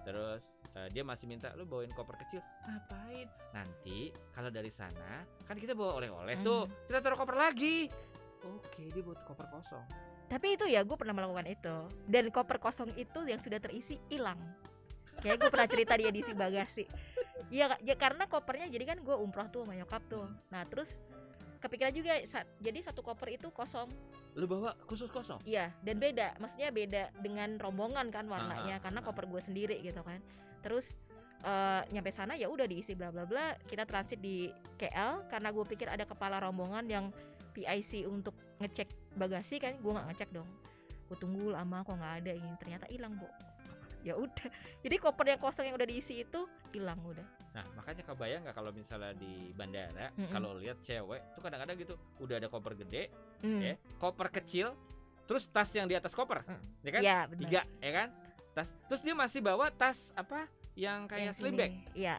Terus 0.00 0.40
eh, 0.72 0.88
dia 0.88 1.02
masih 1.02 1.26
minta 1.26 1.50
lu 1.52 1.64
bawain 1.64 1.90
koper 1.90 2.14
kecil. 2.18 2.40
Ngapain? 2.62 3.26
Nanti 3.50 3.98
kalau 4.30 4.48
dari 4.48 4.70
sana 4.70 5.22
kan 5.42 5.54
kita 5.54 5.72
bawa 5.72 5.98
oleh-oleh 5.98 6.38
tuh 6.40 6.64
Hmm. 6.64 6.74
kita 6.86 6.98
taruh 7.00 7.16
koper 7.16 7.36
lagi. 7.36 7.90
Oke 8.42 8.86
dia 8.86 9.02
buat 9.02 9.20
koper 9.24 9.46
kosong. 9.50 9.84
Tapi 10.26 10.54
itu 10.54 10.64
ya 10.64 10.80
gue 10.80 10.94
pernah 10.94 11.12
melakukan 11.12 11.42
itu. 11.44 11.76
Dan 12.06 12.30
koper 12.30 12.56
kosong 12.56 12.94
itu 12.94 13.20
yang 13.24 13.36
sudah 13.36 13.58
terisi 13.58 13.98
hilang. 14.06 14.38
Kayak 15.18 15.36
gue 15.38 15.50
pernah 15.50 15.68
cerita 15.68 15.92
dia 15.94 16.08
diisi 16.08 16.32
bagasi 16.32 16.86
Iya 17.48 17.80
ya 17.80 17.94
karena 17.94 18.26
kopernya 18.26 18.68
jadi 18.68 18.84
kan 18.86 18.98
gue 19.00 19.12
umroh 19.12 19.48
tuh 19.48 19.64
sama 19.64 19.72
nyokap 19.74 20.02
tuh. 20.06 20.28
Nah 20.48 20.62
terus 20.64 21.00
kepikiran 21.58 21.92
juga 21.92 22.12
sa- 22.24 22.48
Jadi 22.58 22.80
satu 22.80 23.00
koper 23.00 23.32
itu 23.32 23.48
kosong. 23.48 23.88
Lu 24.34 24.44
bawa 24.44 24.76
khusus 24.84 25.08
kosong? 25.08 25.40
Iya 25.42 25.72
dan 25.80 25.96
beda. 25.96 26.36
Maksudnya 26.36 26.68
beda 26.68 27.02
dengan 27.16 27.56
rombongan 27.56 28.08
kan 28.08 28.24
warnanya 28.26 28.76
Aha, 28.76 28.82
Karena 28.82 29.00
koper 29.00 29.24
gue 29.24 29.40
sendiri 29.40 29.76
gitu 29.80 30.00
kan. 30.00 30.20
Terus 30.60 30.92
eh, 31.40 31.82
nyampe 31.88 32.12
sana 32.12 32.36
ya 32.36 32.46
udah 32.46 32.68
diisi 32.68 32.92
bla 32.92 33.08
bla 33.08 33.24
bla 33.24 33.56
kita 33.64 33.84
transit 33.84 34.20
di 34.20 34.48
KL 34.76 35.24
karena 35.26 35.48
gue 35.48 35.64
pikir 35.64 35.88
ada 35.88 36.04
kepala 36.04 36.36
rombongan 36.38 36.84
yang 36.84 37.06
PIC 37.50 38.04
untuk 38.06 38.32
ngecek 38.58 38.86
bagasi 39.16 39.56
kan 39.56 39.74
gue 39.74 39.90
nggak 39.90 40.06
ngecek 40.12 40.30
dong. 40.30 40.48
Gue 41.08 41.16
tunggu 41.16 41.50
lama 41.50 41.82
kok 41.82 41.96
nggak 41.96 42.14
ada 42.22 42.32
ini 42.32 42.50
ternyata 42.56 42.86
hilang 42.86 43.16
bu 43.16 43.26
ya 44.02 44.14
udah 44.14 44.48
jadi 44.84 44.96
koper 44.96 45.26
yang 45.28 45.40
kosong 45.40 45.66
yang 45.66 45.76
udah 45.76 45.84
diisi 45.84 46.22
itu 46.22 46.40
hilang 46.70 47.00
udah 47.02 47.26
Nah, 47.50 47.66
makanya 47.74 48.06
kebayang 48.06 48.46
nggak 48.46 48.54
kalau 48.54 48.70
misalnya 48.70 49.10
di 49.10 49.50
bandara, 49.50 50.14
Mm-mm. 50.14 50.30
kalau 50.30 50.54
lihat 50.54 50.78
cewek 50.86 51.18
tuh 51.34 51.42
kadang-kadang 51.42 51.74
gitu, 51.76 51.98
udah 52.22 52.38
ada 52.38 52.46
koper 52.46 52.78
gede, 52.78 53.10
Hmm. 53.42 53.58
ya, 53.58 53.74
koper 53.98 54.30
kecil, 54.30 54.70
terus 55.26 55.50
tas 55.50 55.66
yang 55.74 55.90
di 55.90 55.98
atas 55.98 56.14
koper, 56.14 56.46
Mm. 56.46 56.62
ya 56.78 56.90
kan? 56.94 57.00
Iya, 57.02 57.18
benar. 57.26 57.40
Tiga, 57.42 57.60
ya 57.82 57.90
kan? 57.90 58.08
Tas, 58.54 58.70
terus 58.86 59.02
dia 59.02 59.18
masih 59.18 59.42
bawa 59.42 59.66
tas 59.68 60.14
apa? 60.14 60.46
Yang 60.78 61.00
kayak 61.10 61.34
ini. 61.42 61.58
bag. 61.58 61.72
Iya, 61.90 62.16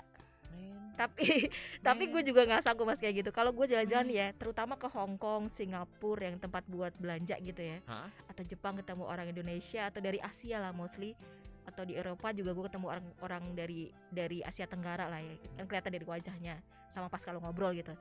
Men, 0.52 0.92
tapi 1.00 1.24
tapi 1.88 2.04
men. 2.04 2.12
gue 2.12 2.22
juga 2.28 2.44
nggak 2.44 2.62
sanggup 2.62 2.84
mas 2.84 3.00
kayak 3.00 3.24
gitu. 3.24 3.32
Kalau 3.32 3.56
gue 3.56 3.66
jalan-jalan 3.66 4.12
ya, 4.12 4.28
terutama 4.36 4.76
ke 4.76 4.92
Hong 4.92 5.16
Kong, 5.16 5.48
Singapura 5.48 6.28
yang 6.28 6.44
tempat 6.44 6.68
buat 6.68 6.92
belanja 7.00 7.40
gitu 7.40 7.64
ya, 7.64 7.80
Hah? 7.88 8.12
atau 8.28 8.44
Jepang 8.44 8.76
ketemu 8.76 9.08
orang 9.08 9.32
Indonesia 9.32 9.88
atau 9.88 10.04
dari 10.04 10.20
Asia 10.20 10.60
lah 10.60 10.76
mostly, 10.76 11.16
atau 11.64 11.84
di 11.84 11.94
Eropa 11.94 12.32
juga 12.32 12.52
gue 12.52 12.66
ketemu 12.66 12.88
orang-orang 12.90 13.44
dari 13.54 13.80
dari 14.10 14.42
Asia 14.42 14.66
Tenggara 14.66 15.06
lah 15.06 15.20
ya, 15.20 15.36
kan 15.56 15.66
kelihatan 15.66 15.92
dari 15.94 16.06
wajahnya, 16.06 16.56
sama 16.90 17.08
pas 17.08 17.22
kalau 17.22 17.40
ngobrol 17.40 17.72
gitu. 17.72 17.94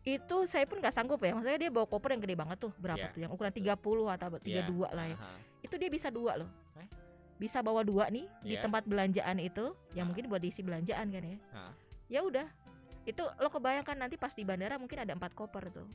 Itu 0.00 0.44
saya 0.44 0.64
pun 0.64 0.78
nggak 0.78 0.94
sanggup 0.94 1.20
ya, 1.20 1.32
maksudnya 1.32 1.58
dia 1.58 1.70
bawa 1.70 1.84
koper 1.84 2.16
yang 2.16 2.22
gede 2.22 2.36
banget 2.38 2.56
tuh, 2.58 2.72
berapa 2.76 2.96
Iya. 2.98 3.12
tuh, 3.12 3.20
yang 3.20 3.30
ukuran 3.30 3.52
30 3.52 3.76
atau 4.08 4.28
32 4.38 4.88
lah 4.88 5.06
ya. 5.06 5.16
Aha. 5.16 5.36
itu 5.58 5.74
dia 5.74 5.90
bisa 5.90 6.06
dua 6.08 6.38
loh 6.38 6.46
Eh? 6.78 6.86
bisa 7.36 7.58
bawa 7.60 7.82
dua 7.82 8.06
nih 8.08 8.30
di 8.40 8.54
Iya. 8.54 8.62
tempat 8.62 8.86
belanjaan 8.86 9.36
itu 9.38 9.74
yang 9.90 10.06
Ah. 10.06 10.08
mungkin 10.14 10.30
buat 10.30 10.38
diisi 10.38 10.62
belanjaan 10.62 11.10
kan 11.10 11.22
ya 11.24 11.36
Ah. 11.50 11.72
ya 12.06 12.20
udah 12.22 12.46
itu 13.02 13.24
lo 13.36 13.50
kebayangkan 13.50 13.98
nanti 13.98 14.14
pas 14.14 14.30
di 14.30 14.46
bandara 14.46 14.78
mungkin 14.78 15.02
ada 15.02 15.10
empat 15.10 15.34
koper 15.34 15.74
tuh 15.74 15.88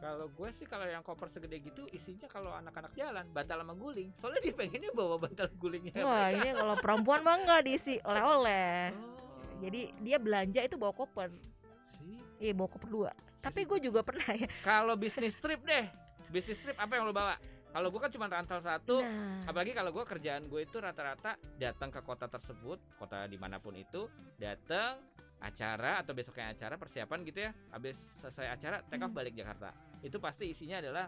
Kalau 0.00 0.32
gue 0.32 0.48
sih 0.56 0.64
kalau 0.64 0.88
yang 0.88 1.04
koper 1.04 1.28
segede 1.28 1.60
gitu 1.60 1.84
isinya 1.92 2.24
kalau 2.24 2.50
anak-anak 2.50 2.96
jalan 2.96 3.28
bantal 3.30 3.60
sama 3.60 3.76
guling. 3.76 4.08
Soalnya 4.16 4.40
dia 4.40 4.54
pengennya 4.56 4.90
bawa 4.90 5.20
bantal 5.20 5.46
gulingnya. 5.54 5.92
wah 6.00 6.24
mereka. 6.26 6.36
ini 6.40 6.48
kalau 6.56 6.74
perempuan 6.80 7.20
mah 7.20 7.36
nggak 7.38 7.60
diisi 7.62 8.00
oleh-oleh 8.00 8.96
Oh, 8.96 9.60
jadi 9.60 9.80
dia 10.00 10.16
belanja 10.16 10.60
itu 10.64 10.80
bawa 10.80 10.96
koper 10.96 11.28
sih. 11.28 12.16
iya 12.40 12.56
bawa 12.56 12.72
koper 12.72 12.88
dua 12.88 13.12
tapi 13.40 13.68
gue 13.68 13.76
juga 13.78 14.00
pernah 14.00 14.32
ya 14.32 14.48
Kalau 14.60 14.96
bisnis 14.96 15.36
trip 15.36 15.60
deh, 15.64 15.84
bisnis 16.28 16.56
trip 16.60 16.76
apa 16.76 16.92
yang 16.92 17.04
lo 17.04 17.12
bawa? 17.12 17.36
Kalau 17.70 17.88
gue 17.88 18.00
kan 18.00 18.10
cuma 18.10 18.26
rental 18.26 18.58
satu, 18.58 18.98
nah 18.98 19.46
apalagi 19.46 19.72
kalau 19.72 19.94
gue 19.94 20.02
kerjaan 20.02 20.44
gue 20.44 20.60
itu 20.60 20.76
rata-rata 20.76 21.38
datang 21.54 21.88
ke 21.88 22.00
kota 22.02 22.26
tersebut, 22.26 22.76
kota 22.96 23.24
di 23.24 23.38
mana 23.38 23.56
pun 23.56 23.72
itu, 23.72 24.10
datang 24.36 25.00
acara 25.38 26.02
atau 26.02 26.12
besoknya 26.12 26.50
acara 26.50 26.74
persiapan 26.74 27.18
gitu 27.22 27.38
ya, 27.46 27.50
habis 27.70 27.94
selesai 28.18 28.46
acara 28.50 28.76
take 28.84 29.00
off 29.00 29.08
Hmm. 29.08 29.16
balik 29.16 29.32
Jakarta. 29.32 29.70
Itu 30.00 30.16
pasti 30.18 30.50
isinya 30.50 30.80
adalah 30.80 31.06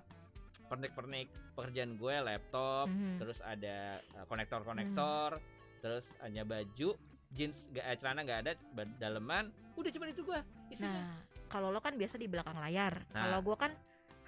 pernik-pernik 0.69 1.29
pekerjaan 1.53 1.97
gue, 1.97 2.15
laptop, 2.21 2.89
Mhm. 2.89 3.21
terus 3.21 3.39
ada 3.45 4.01
uh, 4.17 4.25
konektor-konektor, 4.25 5.37
terus 5.81 6.05
hanya 6.21 6.45
baju, 6.45 6.97
jeans, 7.29 7.57
gak, 7.73 7.85
eh, 7.85 7.97
celana 8.01 8.21
nggak 8.25 8.41
ada, 8.45 8.53
daleman, 8.97 9.53
udah 9.77 9.91
cuma 9.93 10.09
itu 10.09 10.21
gue 10.23 10.41
isinya. 10.69 11.01
nah 11.01 11.17
kalau 11.49 11.69
lo 11.69 11.81
kan 11.81 11.97
biasa 11.97 12.17
di 12.17 12.29
belakang 12.29 12.57
layar 12.57 13.05
Nah. 13.13 13.25
kalau 13.25 13.39
gue 13.45 13.57
kan 13.57 13.73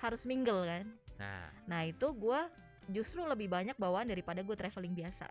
harus 0.01 0.25
mingle 0.25 0.65
kan 0.65 0.85
Nah, 1.15 1.47
nah 1.65 1.81
itu 1.87 2.11
gue 2.11 2.41
justru 2.91 3.23
lebih 3.23 3.49
banyak 3.49 3.77
bawaan 3.79 4.05
daripada 4.05 4.41
gue 4.41 4.53
traveling 4.53 4.93
biasa 4.93 5.29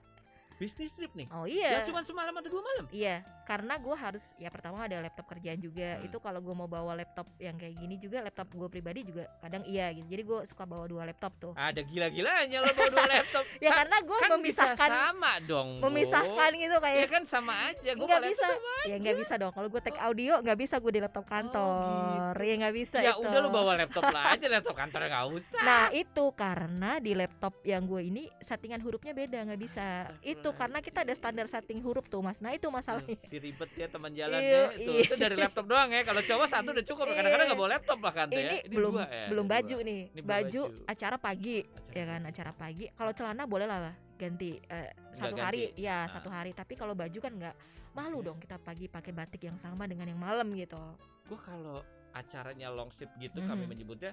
bisnis 0.63 0.91
trip 0.91 1.11
nih, 1.11 1.27
oh 1.29 1.43
ya 1.43 1.69
iya 1.75 1.79
cuma 1.83 1.99
semalam 2.01 2.31
atau 2.31 2.49
dua 2.49 2.63
malam. 2.63 2.85
Iya, 2.89 3.15
karena 3.43 3.75
gue 3.75 3.95
harus 3.95 4.23
ya 4.35 4.47
pertama 4.47 4.79
ada 4.79 4.95
laptop 4.97 5.27
kerjaan 5.27 5.59
juga. 5.59 5.99
Hmm. 5.99 6.07
Itu 6.07 6.17
kalau 6.17 6.39
gue 6.39 6.55
mau 6.55 6.65
bawa 6.65 6.95
laptop 6.95 7.27
yang 7.35 7.59
kayak 7.59 7.75
gini 7.75 7.95
juga 7.97 8.23
laptop 8.23 8.47
gue 8.49 8.69
pribadi 8.71 9.03
juga 9.03 9.27
kadang 9.39 9.67
iya 9.67 9.91
gitu. 9.91 10.07
Jadi 10.07 10.23
gue 10.23 10.39
suka 10.47 10.63
bawa 10.63 10.85
dua 10.87 11.03
laptop 11.03 11.33
tuh. 11.35 11.51
Ada 11.53 11.83
gila-gilanya 11.83 12.63
lo 12.63 12.71
bawa 12.71 12.89
dua 12.89 13.07
laptop. 13.19 13.43
Ya 13.59 13.69
Sa- 13.69 13.75
karena 13.83 13.97
gue 13.99 14.17
kan 14.17 14.29
bisa 14.39 14.39
memisahkan 14.39 14.89
sama 14.89 15.31
dong 15.43 15.69
Bu. 15.77 15.83
memisahkan 15.91 16.49
gitu 16.55 16.75
ya 16.75 16.79
kayak 16.79 17.09
kan 17.11 17.23
sama 17.27 17.53
aja 17.67 17.91
gue 17.91 18.07
nggak 18.07 18.23
bisa. 18.31 18.47
Ya 18.87 18.95
nggak 18.95 19.17
bisa 19.19 19.33
dong. 19.35 19.51
Kalau 19.51 19.67
gue 19.67 19.81
take 19.83 19.99
audio 19.99 20.33
nggak 20.39 20.57
bisa 20.57 20.75
gue 20.79 20.91
di 20.93 21.01
laptop 21.03 21.25
kantor. 21.27 21.83
gitu. 21.83 22.43
Ya 22.43 22.55
nggak 22.63 22.75
bisa 22.75 22.97
ya 23.01 23.11
itu. 23.17 23.27
udah 23.27 23.39
lu 23.41 23.49
bawa 23.51 23.71
laptop 23.75 24.03
lah 24.07 24.23
aja 24.31 24.47
laptop 24.47 24.75
kantor 24.77 24.99
nggak 25.03 25.25
usah 25.35 25.61
Nah 25.63 25.85
itu 25.91 26.25
karena 26.37 26.91
di 27.01 27.11
laptop 27.11 27.53
yang 27.65 27.83
gue 27.83 28.01
ini 28.03 28.23
settingan 28.39 28.79
hurufnya 28.79 29.11
beda 29.11 29.43
nggak 29.43 29.59
bisa. 29.59 30.07
Itu 30.21 30.52
karena 30.53 30.79
kita 30.79 30.99
ada 31.01 31.13
standar 31.13 31.45
setting 31.45 31.79
huruf 31.79 32.05
tuh 32.05 32.19
mas. 32.19 32.37
Nah 32.37 32.51
itu 32.51 32.67
masalahnya. 32.67 33.17
si 33.23 33.37
ribet 33.37 33.69
ya 33.73 33.87
teman 33.87 34.09
Iya, 34.09 34.19
jalannya 34.23 34.59
itu 34.75 34.91
iya. 34.91 35.03
itu 35.03 35.15
dari 35.15 35.35
laptop 35.35 35.65
doang 35.65 35.89
ya 35.89 36.01
kalau 36.01 36.21
cowok 36.21 36.47
satu 36.47 36.69
udah 36.71 36.85
cukup 36.85 37.05
Iya. 37.05 37.15
kadang-kadang 37.15 37.45
nggak 37.47 37.59
bawa 37.59 37.69
laptop 37.71 37.99
lah 37.99 38.13
kan 38.13 38.27
ini, 38.29 38.39
ya 38.39 38.53
belum 38.67 38.93
dua 38.93 39.05
ya, 39.05 39.25
belum 39.27 39.45
ini 39.45 39.51
baju 39.51 39.75
dua. 39.75 39.85
nih 39.85 40.01
Ini 40.07 40.21
baju, 40.21 40.61
baju. 40.63 40.85
acara 40.85 41.17
pagi 41.17 41.57
Acara 41.59 41.91
ya 41.91 42.03
kan 42.05 42.21
acara 42.23 42.51
pagi 42.53 42.85
kalau 42.91 43.11
celana 43.11 43.43
boleh 43.43 43.67
lah 43.67 43.79
ganti 44.13 44.51
eh, 44.57 44.89
satu 45.11 45.33
ganti. 45.33 45.41
hari 45.41 45.61
ya 45.75 45.95
Ah. 45.95 46.03
satu 46.09 46.29
hari 46.29 46.51
tapi 46.51 46.73
kalau 46.73 46.93
baju 46.93 47.19
kan 47.19 47.33
nggak 47.33 47.55
malu 47.93 48.19
Iya. 48.19 48.25
dong 48.25 48.37
kita 48.39 48.57
pagi 48.57 48.85
pakai 48.87 49.11
batik 49.11 49.41
yang 49.43 49.57
sama 49.57 49.83
dengan 49.85 50.07
yang 50.07 50.17
malam 50.17 50.49
gitu 50.53 50.79
gue 51.23 51.39
kalau 51.39 51.81
acaranya 52.11 52.69
long 52.69 52.89
gitu 53.17 53.39
kami 53.39 53.65
Mhm. 53.65 53.69
menyebutnya 53.69 54.11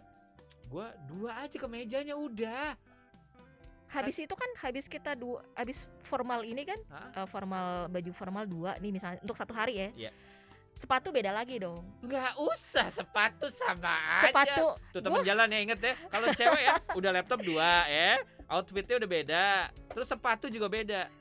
gue 0.66 0.86
dua 1.06 1.30
aja 1.40 1.56
ke 1.56 1.66
mejanya 1.66 2.14
udah 2.14 2.78
habis 3.90 4.16
itu 4.22 4.34
kan 4.34 4.50
habis 4.62 4.86
kita 4.86 5.18
dua 5.18 5.42
habis 5.58 5.90
formal 6.06 6.46
ini 6.46 6.62
kan 6.62 6.78
Hah? 6.86 7.22
eh, 7.22 7.26
formal 7.26 7.90
baju 7.90 8.10
formal 8.14 8.44
dua 8.46 8.78
nih 8.78 8.90
misalnya 8.94 9.18
untuk 9.22 9.34
satu 9.34 9.52
hari 9.54 9.74
ya. 9.76 9.90
Iya. 10.08 10.12
sepatu 10.80 11.12
beda 11.12 11.28
lagi 11.28 11.60
dong. 11.60 11.84
Nggak 12.00 12.40
usah 12.40 12.88
sepatu 12.88 13.52
sama 13.52 13.92
aja. 14.24 14.32
Sepatu 14.32 14.66
Tuh 14.96 15.00
temen 15.04 15.20
jalan 15.20 15.52
ya 15.52 15.58
inget 15.60 15.80
ya. 15.84 15.94
Kalau 16.08 16.26
cewek 16.32 16.62
ya 16.64 16.74
udah 16.96 17.10
laptop 17.12 17.44
dua 17.44 17.84
ya 17.84 18.24
Outfitnya 18.48 18.96
udah 18.96 19.10
beda 19.10 19.46
Terus 19.92 20.08
sepatu 20.08 20.48
juga 20.48 20.72
beda 20.72 21.12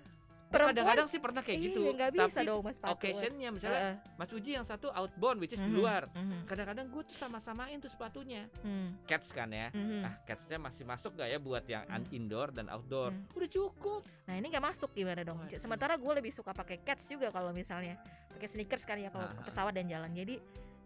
Kadang-kadang 0.49 1.07
sih 1.07 1.17
pernah 1.17 1.41
kayak 1.41 1.59
Iya, 1.59 1.65
gitu 1.69 1.81
nggak 1.93 2.11
bisa 2.11 2.25
Tapi 2.35 2.47
dong 2.49 2.61
mas 2.65 2.77
occasionnya 2.81 3.49
misalnya 3.53 3.81
Heeh. 3.81 3.95
Mas 4.17 4.31
Uji 4.33 4.51
yang 4.53 4.65
satu 4.65 4.89
outbound 4.89 5.37
which 5.37 5.53
is 5.53 5.61
di 5.61 5.65
Mhm, 5.65 5.77
luar 5.77 6.09
mhm, 6.09 6.45
Kadang-kadang 6.45 6.89
gue 6.89 7.03
tuh 7.05 7.15
sama-samain 7.15 7.77
tuh 7.77 7.87
sepatunya 7.87 8.49
mhm, 8.61 9.05
Cats 9.05 9.29
kan 9.29 9.47
ya 9.47 9.69
mhm. 9.69 10.01
Nah 10.01 10.13
catsnya 10.23 10.57
masih 10.57 10.83
masuk 10.83 11.13
gak 11.13 11.29
ya 11.29 11.37
buat 11.37 11.63
yang 11.63 11.85
Hmm. 11.85 11.95
un- 11.95 12.09
indoor 12.11 12.49
dan 12.49 12.65
outdoor 12.67 13.13
Hmm. 13.13 13.37
Udah 13.37 13.47
cukup 13.47 14.01
Nah 14.25 14.33
ini 14.35 14.45
nggak 14.47 14.61
masuk 14.63 14.89
gimana 14.91 15.21
dong? 15.21 15.37
Waduh. 15.39 15.57
Sementara 15.57 15.93
gue 15.93 16.13
lebih 16.13 16.29
suka 16.29 16.53
pakai 16.53 16.77
cats 16.79 17.05
juga 17.05 17.29
kalau 17.29 17.49
misalnya 17.49 17.97
pakai 18.29 18.45
sneakers 18.47 18.85
kan 18.85 18.97
ya 18.97 19.09
kalau 19.09 19.25
ke 19.27 19.41
ah. 19.41 19.45
pesawat 19.45 19.73
dan 19.73 19.85
jalan. 19.85 20.09
Jadi 20.13 20.37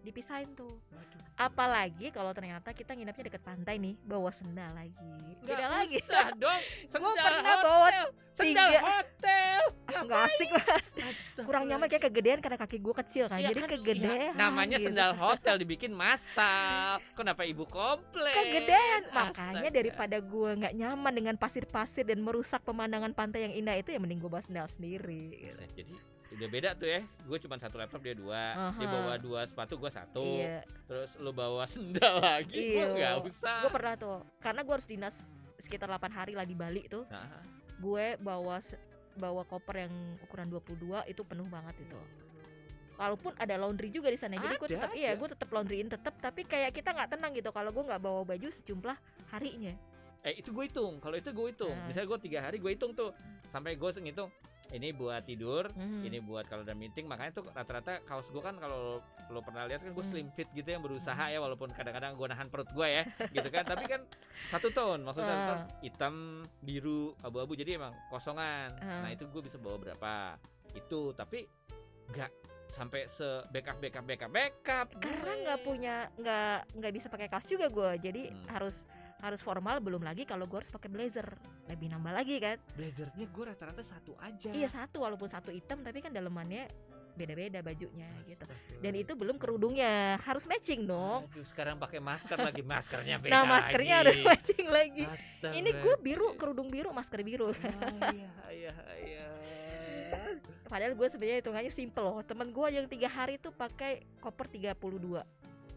dipisahin 0.03 0.51
tuh. 0.53 0.75
Waduh. 0.91 1.21
Apalagi 1.33 2.11
kalau 2.11 2.29
ternyata 2.29 2.69
kita 2.69 2.93
nginepnya 2.93 3.25
deket 3.25 3.41
pantai 3.41 3.79
nih, 3.79 3.95
bawa 4.03 4.29
sendal 4.29 4.69
lagi. 4.71 4.99
Nggak 5.41 5.47
Beda 5.49 5.65
lagi. 5.65 5.97
dong 6.43 6.61
Sendal 6.87 7.15
pernah 7.15 7.41
hotel 7.41 7.63
bawa 7.63 7.87
Sendal 8.33 8.69
tiga. 8.69 8.81
hotel 8.81 9.59
Ah, 9.85 10.01
nggak 10.01 10.21
asik 10.25 10.49
mas. 10.49 10.85
Kurang 11.37 11.63
nyaman 11.65 11.85
kayak 11.85 12.09
kegedean 12.09 12.39
karena 12.41 12.57
kaki 12.57 12.77
gue 12.77 12.95
kecil 12.97 13.25
kan. 13.29 13.37
Iya 13.37 13.49
Jadi 13.51 13.59
kan, 13.61 13.69
kegedean. 13.77 14.17
iya. 14.17 14.31
namanya 14.33 14.77
gitu. 14.77 14.89
sendal 14.89 15.11
hotel 15.13 15.55
dibikin 15.57 15.93
massal. 15.93 16.97
Kenapa 17.13 17.45
ibu 17.45 17.63
komplain? 17.63 18.33
Kegedean. 18.33 19.01
Makanya 19.11 19.69
Astaga. 19.69 19.77
daripada 19.77 20.17
gue 20.17 20.49
nggak 20.59 20.73
nyaman 20.73 21.13
dengan 21.13 21.35
pasir-pasir 21.37 22.03
dan 22.03 22.19
merusak 22.19 22.61
pemandangan 22.63 23.13
pantai 23.13 23.45
yang 23.45 23.53
indah 23.53 23.77
itu 23.77 23.93
ya 23.93 23.99
mending 24.01 24.17
gue 24.17 24.29
bawa 24.29 24.41
sendal 24.41 24.65
sendiri. 24.73 25.29
gitu. 25.33 25.63
Jadi 25.77 25.93
udah 26.33 26.47
beda 26.49 26.69
tuh 26.73 26.87
ya. 26.87 27.01
Gue 27.23 27.37
cuma 27.37 27.55
satu 27.55 27.75
laptop 27.77 28.01
dia 28.01 28.13
dua. 28.13 28.57
Dia 28.75 28.85
Aha. 28.85 28.93
bawa 28.93 29.13
dua 29.17 29.41
sepatu 29.45 29.77
gue 29.77 29.91
satu. 29.91 30.25
Iya. 30.41 30.61
Terus 30.85 31.11
lu 31.17 31.31
bawa 31.31 31.63
sendal 31.73 32.19
lagi. 32.19 32.57
Gue 32.73 32.81
Iya. 32.81 32.87
nggak 32.91 33.15
usah. 33.29 33.59
gue 33.61 33.71
pernah 33.71 33.93
tuh 33.95 34.17
karena 34.39 34.61
gue 34.61 34.73
harus 34.73 34.89
dinas 34.89 35.15
sekitar 35.61 35.87
8 35.87 36.11
hari 36.11 36.33
lah 36.35 36.43
di 36.43 36.51
Bali 36.53 36.83
tuh 36.91 37.07
Nah, 37.07 37.39
gue 37.79 38.05
bawa 38.19 38.59
bawa 39.15 39.43
koper 39.47 39.87
yang 39.87 39.93
ukuran 40.19 40.51
22 40.51 41.07
itu 41.07 41.21
penuh 41.23 41.47
banget 41.47 41.77
itu 41.79 41.95
walaupun 42.93 43.31
ada 43.39 43.55
laundry 43.55 43.87
juga 43.87 44.11
di 44.11 44.19
sana 44.19 44.37
jadi 44.37 44.59
gue 44.59 44.69
tetap 44.69 44.91
iya 44.91 45.15
gue 45.15 45.27
tetap 45.31 45.49
laundryin 45.49 45.87
tetap 45.87 46.13
tapi 46.19 46.43
kayak 46.43 46.75
kita 46.75 46.91
nggak 46.91 47.15
tenang 47.15 47.31
gitu 47.31 47.49
kalau 47.49 47.71
gue 47.71 47.79
nggak 47.79 48.01
bawa 48.01 48.21
baju 48.21 48.47
sejumlah 48.49 48.97
harinya 49.31 49.71
eh 50.23 50.39
itu 50.39 50.55
gue 50.55 50.63
hitung. 50.71 51.03
Kalau 51.03 51.19
itu 51.19 51.29
gue 51.35 51.47
hitung. 51.51 51.75
Nah, 51.75 51.83
Misalnya 51.83 52.07
gue 52.07 52.19
tiga 52.23 52.39
hari 52.39 52.55
gue 52.55 52.71
hitung 52.71 52.95
tuh. 52.95 53.11
Sampai 53.51 53.75
gue 53.75 53.89
ngitung. 53.91 54.31
Ini 54.73 54.89
buat 54.89 55.21
tidur 55.21 55.69
Mhm. 55.71 56.01
ini 56.03 56.17
buat 56.19 56.45
kalau 56.45 56.61
ada 56.61 56.73
meeting 56.73 57.05
makanya 57.05 57.31
tuh 57.35 57.45
rata-rata 57.47 58.01
kaos 58.03 58.25
gue 58.27 58.41
kan 58.41 58.57
kalau 58.57 58.97
lo 59.29 59.39
pernah 59.39 59.63
lihat 59.63 59.79
kan 59.79 59.91
gue 59.91 60.01
Hmm. 60.01 60.11
slim 60.11 60.27
fit 60.31 60.49
gitu 60.49 60.65
yang 60.67 60.81
berusaha 60.81 61.23
ya 61.25 61.37
walaupun 61.37 61.69
kadang-kadang 61.71 62.13
gue 62.13 62.27
nahan 62.27 62.49
perut 62.49 62.67
gue 62.67 62.87
ya 62.91 63.03
gitu 63.29 63.47
kan 63.47 63.63
tapi 63.63 63.85
kan 63.85 64.01
satu 64.49 64.67
tone 64.69 65.01
maksudnya 65.01 65.29
satu 65.29 65.45
tone, 65.47 65.61
Ah. 65.61 65.67
hitam 65.79 66.15
biru 66.59 67.13
abu-abu 67.21 67.53
jadi 67.53 67.77
emang 67.77 67.93
kosongan 68.09 68.73
Ah. 68.79 69.05
nah 69.05 69.09
itu 69.09 69.23
gue 69.25 69.41
bisa 69.41 69.55
bawa 69.55 69.77
berapa 69.77 70.41
itu 70.73 71.13
tapi 71.13 71.45
nggak 72.09 72.31
sampai 72.69 73.05
se 73.07 73.23
backup 73.47 73.77
backup 73.77 74.01
backup 74.03 74.31
backup 74.31 74.87
karena 74.97 75.33
nggak 75.39 75.59
punya 75.61 75.95
nggak 76.15 76.57
nggak 76.73 76.91
bisa 76.91 77.05
pakai 77.05 77.29
kaos 77.29 77.45
juga 77.45 77.69
gue 77.69 77.91
jadi 78.01 78.33
Hmm. 78.33 78.49
harus 78.49 78.89
harus 79.23 79.39
formal 79.39 79.79
belum 79.79 80.03
lagi 80.03 80.27
kalau 80.27 80.43
gue 80.43 80.59
harus 80.59 80.67
pakai 80.67 80.91
blazer. 80.91 81.23
Lebih 81.71 81.95
nambah 81.95 82.11
lagi 82.11 82.43
kan? 82.43 82.59
Blazernya 82.75 83.25
gue 83.31 83.43
rata-rata 83.47 83.79
satu 83.79 84.19
aja. 84.19 84.51
Iya 84.51 84.67
satu 84.67 85.07
walaupun 85.07 85.31
satu 85.31 85.47
hitam 85.47 85.79
tapi 85.79 86.03
kan 86.03 86.11
dalemannya 86.11 86.67
beda-beda 87.15 87.61
bajunya 87.63 88.09
gitu. 88.27 88.43
Astagfirullah. 88.43 88.83
dan 88.83 88.93
itu 88.99 89.13
belum 89.15 89.37
kerudungnya. 89.39 90.19
Harus 90.27 90.43
matching 90.43 90.83
dong. 90.83 91.23
Aduh, 91.31 91.45
sekarang 91.47 91.79
pakai 91.79 92.03
masker 92.03 92.35
lagi. 92.35 92.61
Maskernya 92.65 93.15
beda 93.21 93.31
nah 93.31 93.43
maskernya 93.47 93.95
lagi. 93.95 94.01
harus 94.03 94.17
matching 94.27 94.67
lagi. 94.67 95.03
Astaga. 95.07 95.53
ini 95.55 95.69
gue 95.71 95.95
biru 96.03 96.27
kerudung 96.35 96.67
biru 96.67 96.89
masker 96.91 97.23
biru. 97.23 97.55
Oh, 97.55 97.55
iya, 98.11 98.29
iya, 98.51 98.73
iya. 98.99 99.27
padahal 100.67 100.97
gue 100.97 101.07
sebenarnya 101.07 101.39
hitungannya 101.39 101.71
simple 101.71 102.03
loh. 102.03 102.19
Temen 102.27 102.51
gue 102.51 102.67
yang 102.75 102.85
tiga 102.91 103.07
hari 103.07 103.39
tuh 103.39 103.55
pakai 103.55 104.03
koper 104.19 104.51
32 104.51 104.73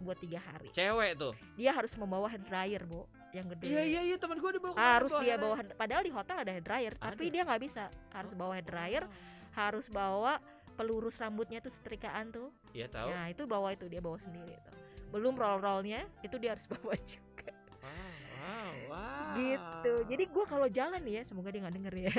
buat 0.02 0.18
tiga 0.18 0.40
hari. 0.40 0.72
Cewek 0.74 1.14
tuh. 1.14 1.32
dia 1.54 1.70
harus 1.70 1.94
membawa 1.94 2.26
hair 2.26 2.42
dryer 2.42 2.82
bu 2.84 3.06
yang 3.36 3.48
gede 3.48 3.64
Iya 3.66 3.82
iya 3.84 4.00
iya 4.04 4.16
teman 4.16 4.36
gue 4.36 4.50
dibawa 4.50 4.72
ke 4.72 4.78
mana 4.78 4.92
harus 4.94 5.12
dia 5.18 5.34
bawa 5.36 5.54
hand- 5.54 5.74
padahal 5.74 6.02
di 6.02 6.10
hotel 6.10 6.36
ada 6.38 6.50
hair 6.50 6.62
dryer 6.62 6.94
tapi 6.94 7.24
Ada. 7.24 7.32
dia 7.32 7.42
nggak 7.44 7.62
bisa 7.62 7.82
harus 8.10 8.32
bawa 8.32 8.52
hair 8.52 8.64
dryer 8.64 9.04
harus 9.52 9.86
bawa 9.86 10.32
pelurus 10.72 11.16
rambutnya 11.16 11.58
tuh 11.58 11.70
setrikaan 11.70 12.28
tuh 12.28 12.48
Iya 12.70 12.86
tahu. 12.86 13.08
nah 13.08 13.26
itu 13.26 13.42
bawa 13.44 13.70
itu 13.70 13.86
dia 13.86 13.98
bawa 13.98 14.16
sendiri 14.16 14.52
tuh 14.58 14.74
belum 15.08 15.32
roll 15.34 15.58
rollnya 15.58 16.04
itu 16.20 16.36
dia 16.36 16.52
harus 16.52 16.68
bawa 16.72 16.92
juga 16.98 17.52
Wow, 17.78 18.12
wow, 18.38 18.72
wow. 18.88 19.34
gitu 19.34 19.92
jadi 20.06 20.24
gua 20.28 20.44
kalau 20.44 20.68
jalan 20.68 21.00
nih 21.00 21.14
ya 21.14 21.22
semoga 21.24 21.48
dia 21.48 21.60
nggak 21.60 21.74
denger 21.74 21.94
ya 21.96 22.12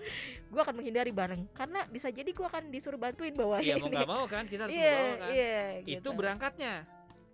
gua 0.52 0.60
akan 0.62 0.74
menghindari 0.76 1.10
bareng 1.10 1.42
karena 1.50 1.84
bisa 1.86 2.08
jadi 2.08 2.30
gua 2.30 2.46
akan 2.48 2.68
disuruh 2.68 2.96
bantuin 2.96 3.32
bawa 3.32 3.58
Iya 3.58 3.76
mau 3.76 3.80
ini 3.82 3.92
nggak 3.92 4.08
mau 4.08 4.24
kan 4.24 4.44
kita 4.44 4.62
harus 4.64 4.72
iya 4.72 4.92
membawa 4.94 5.14
kan. 5.16 5.28
iya 5.30 5.56
Itu 5.80 5.88
gitu. 5.90 6.08
berangkatnya. 6.12 6.74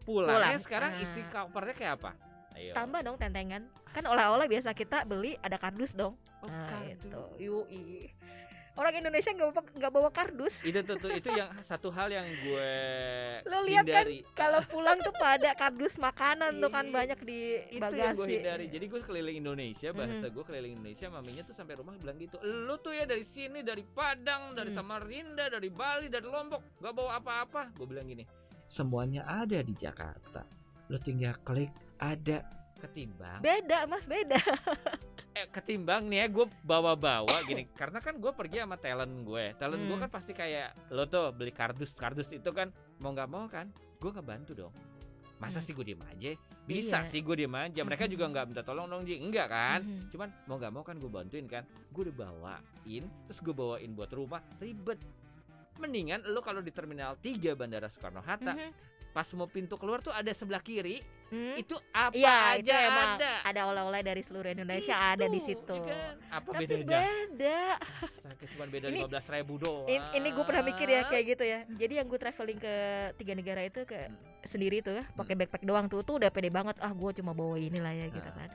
Pulangnya 0.00 0.35
Pulang. 0.49 0.64
sekarang 0.64 0.90
Ah. 0.92 1.02
isi 1.02 1.20
kopernya 1.25 1.75
kayak 1.75 1.92
apa? 2.00 2.11
Ayo. 2.52 2.73
tambah 2.73 3.00
dong 3.00 3.16
tentengan. 3.16 3.62
Kan 3.90 4.04
oleh-oleh 4.04 4.47
biasa 4.47 4.71
kita 4.71 5.02
beli 5.02 5.35
ada 5.38 5.57
kardus 5.57 5.92
dong. 5.92 6.14
Oh, 6.40 6.47
nah 6.47 6.66
kardus. 6.66 6.99
itu 6.99 7.23
yui. 7.42 8.11
Orang 8.73 8.97
Indonesia 8.97 9.28
nggak 9.28 9.50
bawa 9.50 9.62
nggak 9.75 9.92
bawa 9.92 10.09
kardus. 10.09 10.54
Itu 10.62 10.80
tuh, 10.80 10.97
tuh 10.97 11.11
itu 11.11 11.28
yang 11.28 11.50
satu 11.69 11.90
hal 11.90 12.09
yang 12.09 12.25
gue 12.25 12.73
Lo 13.45 13.61
lihat 13.62 13.85
kan 13.85 14.07
kalau 14.33 14.62
pulang 14.64 14.97
tuh 14.97 15.12
pada 15.12 15.52
kardus 15.52 15.99
makanan 15.99 16.57
tuh 16.57 16.71
kan 16.71 16.88
banyak 16.88 17.19
di 17.21 17.40
itu 17.69 17.83
bagasi 17.83 18.00
yang 18.00 18.16
gue 18.16 18.28
hindari. 18.30 18.66
Jadi 18.69 18.85
gue 18.87 19.00
keliling 19.02 19.37
Indonesia 19.37 19.90
bahasa 19.90 20.23
Mhm. 20.23 20.33
gue 20.33 20.45
keliling 20.45 20.73
Indonesia 20.75 21.07
maminya 21.09 21.42
tuh 21.42 21.52
sampai 21.52 21.75
rumah 21.76 21.92
bilang 21.95 22.16
gitu 22.16 22.38
lu 22.40 22.78
tuh 22.78 22.95
ya 22.95 23.04
dari 23.04 23.26
sini 23.26 23.61
dari 23.61 23.83
Padang 23.83 24.54
dari 24.54 24.71
Hmm. 24.71 24.78
Samarinda 24.78 25.45
dari 25.50 25.69
Bali 25.69 26.07
dari 26.07 26.25
Lombok 26.25 26.78
gak 26.78 26.95
bawa 26.95 27.19
apa-apa. 27.19 27.62
Gue 27.75 27.85
bilang 27.87 28.07
gini 28.07 28.25
semuanya 28.64 29.26
ada 29.26 29.61
di 29.61 29.75
Jakarta. 29.75 30.47
Lu 30.88 30.97
tinggal 30.97 31.37
klik 31.42 31.69
ada 32.00 32.42
ketimbang 32.76 33.38
beda 33.38 33.85
mas 33.85 34.02
beda 34.02 34.40
eh 35.38 35.47
ketimbang 35.47 36.09
nih 36.09 36.25
ya 36.25 36.26
gue 36.26 36.47
bawa-bawa 36.61 37.45
gini 37.45 37.69
karena 37.71 38.00
kan 38.00 38.16
gue 38.16 38.33
pergi 38.33 38.57
sama 38.59 38.75
talent 38.75 39.23
gue 39.23 39.45
talent 39.54 39.78
gue 39.80 39.95
Hmm. 39.95 40.02
kan 40.02 40.11
pasti 40.11 40.33
kayak 40.33 40.75
lo 40.90 41.07
tuh 41.07 41.30
beli 41.30 41.52
kardus 41.52 41.92
kardus 41.92 42.26
itu 42.30 42.50
kan 42.50 42.73
mau 42.99 43.12
nggak 43.12 43.28
mau 43.28 43.47
kan 43.47 43.69
gue 43.97 44.11
ngebantu 44.11 44.52
dong 44.57 44.75
masa 45.37 45.57
Hmm. 45.57 45.66
sih 45.66 45.73
gue 45.73 45.87
diem 45.87 46.02
aja 46.02 46.30
bisa 46.66 46.99
Iya. 46.99 47.09
sih 47.09 47.21
gue 47.21 47.37
diem 47.37 47.54
aja 47.54 47.80
mereka 47.80 48.04
Mhm. 48.04 48.11
juga 48.11 48.25
nggak 48.26 48.45
minta 48.45 48.62
tolong 48.62 48.87
dong 48.87 49.04
Ji 49.04 49.16
enggak 49.16 49.47
kan 49.47 49.80
Mhm. 49.80 50.11
cuman 50.11 50.28
mau 50.45 50.57
nggak 50.57 50.73
mau 50.73 50.83
kan 50.83 50.97
gue 50.97 51.11
bantuin 51.11 51.47
kan 51.47 51.62
gue 51.87 52.02
udah 52.02 52.16
bawain 52.19 53.04
terus 53.25 53.38
gue 53.38 53.54
bawain 53.54 53.90
buat 53.92 54.11
rumah 54.11 54.40
ribet 54.59 54.98
mendingan 55.79 56.20
lo 56.27 56.40
kalau 56.40 56.61
di 56.61 56.68
terminal 56.68 57.16
3 57.16 57.55
bandara 57.55 57.87
Soekarno 57.87 58.20
Hatta 58.20 58.53
Mhm. 58.53 58.70
pas 59.11 59.25
mau 59.33 59.46
pintu 59.46 59.75
keluar 59.75 60.01
tuh 60.01 60.12
ada 60.12 60.29
sebelah 60.31 60.61
kiri 60.61 61.01
Hmm. 61.31 61.55
itu 61.55 61.79
apa 61.90 62.11
Iya 62.11 62.59
itu 62.59 62.66
aja 62.66 62.77
emang 62.85 63.09
ada 63.14 63.31
ada 63.47 63.61
oleh-oleh 63.64 64.03
dari 64.03 64.19
seluruh 64.21 64.51
Indonesia 64.51 64.93
ada 64.93 65.25
di 65.25 65.38
Itu, 65.38 65.47
situ 65.49 65.79
ya 65.79 65.87
kan? 65.87 66.14
apa 66.29 66.49
tapi 66.51 66.64
bedanya 66.66 66.83
beda 66.83 67.61
Astaga, 67.79 68.45
cuma 68.51 68.64
beda 68.66 68.87
Ini- 68.87 68.95
lima 68.97 69.09
belas 69.09 69.27
ribu 69.29 69.55
doang. 69.57 69.87
In- 69.87 70.11
ini 70.12 70.29
gue 70.29 70.43
pernah 70.43 70.64
mikir 70.64 70.87
ya 70.87 71.03
kayak 71.05 71.25
gitu 71.29 71.45
ya 71.45 71.59
jadi 71.71 71.93
yang 71.97 72.07
gue 72.07 72.19
traveling 72.19 72.59
ke 72.59 72.75
tiga 73.16 73.33
negara 73.33 73.62
itu 73.62 73.81
ke 73.85 73.95
Hmm. 73.97 74.19
sendiri 74.43 74.81
tuh 74.81 74.90
ya 74.93 75.05
pakai 75.12 75.35
backpack 75.37 75.62
doang 75.62 75.87
tuh 75.87 76.03
tuh 76.03 76.19
udah 76.19 76.29
pede 76.29 76.51
banget 76.51 76.75
ah 76.79 76.90
gue 76.90 77.11
cuma 77.14 77.31
bawa 77.31 77.55
inilah 77.57 77.93
ya 77.93 78.07
gitu 78.09 78.27
Ah. 78.27 78.35
kan 78.37 78.51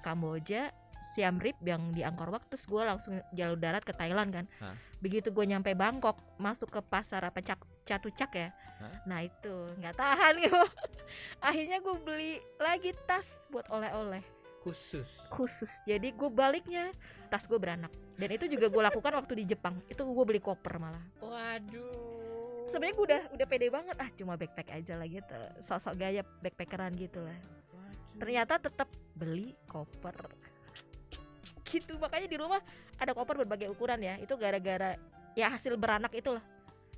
Kamboja 0.00 0.70
Siam 1.04 1.36
Reap 1.36 1.58
yang 1.60 1.90
di 1.90 2.00
Angkor 2.00 2.30
Wat 2.30 2.46
terus 2.46 2.62
gue 2.62 2.78
langsung 2.78 3.18
jalur 3.32 3.56
darat 3.56 3.82
ke 3.82 3.90
Thailand 3.90 4.30
kan 4.32 4.46
Hah? 4.56 4.78
begitu 4.98 5.28
gue 5.28 5.42
nyampe 5.42 5.74
Bangkok 5.74 6.14
masuk 6.36 6.70
ke 6.70 6.80
pasar 6.80 7.22
apa 7.24 7.40
cak 7.40 7.58
catucak 7.82 8.30
ya 8.32 8.48
Hah? 8.82 8.96
nah 9.06 9.20
itu. 9.22 9.56
Nggak 9.78 9.96
tahan 9.96 10.34
gitu 10.42 10.58
akhirnya 11.48 11.78
gue 11.78 11.96
beli 12.02 12.32
lagi 12.58 12.90
tas 13.06 13.26
buat 13.50 13.66
oleh-oleh. 13.70 14.22
Khusus. 14.62 15.10
khusus. 15.26 15.82
Jadi 15.82 16.14
gue 16.14 16.30
baliknya 16.30 16.94
tas 17.26 17.50
gue 17.50 17.58
beranak. 17.58 17.90
Dan 18.14 18.30
itu 18.30 18.46
juga 18.46 18.70
gue 18.70 18.82
lakukan 18.82 19.12
waktu 19.18 19.42
di 19.42 19.44
Jepang. 19.54 19.74
Itu 19.90 20.06
gue 20.06 20.24
beli 20.26 20.38
koper 20.38 20.78
malah. 20.78 21.02
Waduh. 21.18 22.70
sebenarnya 22.70 22.94
gue 22.94 23.06
udah 23.10 23.22
udah 23.34 23.46
pede 23.50 23.66
banget. 23.74 23.96
Ah 23.98 24.08
cuma 24.14 24.38
backpack 24.38 24.70
aja 24.70 24.94
lah 24.94 25.08
gitu. 25.10 25.34
Sosok 25.66 25.98
gaya 25.98 26.22
backpackeran 26.22 26.94
gitu 26.94 27.26
lah. 27.26 27.34
Ternyata 28.22 28.62
tetap 28.62 28.86
beli 29.18 29.58
koper. 29.66 30.14
Gitu. 31.66 31.98
Makanya 31.98 32.28
di 32.30 32.38
rumah 32.38 32.62
ada 33.02 33.12
koper 33.18 33.42
berbagai 33.42 33.66
ukuran 33.66 33.98
ya. 33.98 34.14
Itu 34.22 34.38
gara-gara 34.38 34.94
ya 35.34 35.50
hasil 35.50 35.74
beranak 35.74 36.14
itulah 36.14 36.44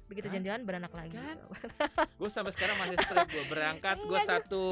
begitu 0.07 0.27
Kan? 0.27 0.33
jalan-jalan 0.35 0.63
beranak 0.63 0.93
lagi 0.93 1.15
Kan? 1.15 1.37
gue 2.19 2.29
sampai 2.29 2.53
sekarang 2.53 2.77
masih 2.77 2.97
stress 2.99 3.27
gue 3.27 3.45
berangkat 3.47 3.97
gue 3.99 4.09
Enggak, 4.15 4.27
satu 4.27 4.67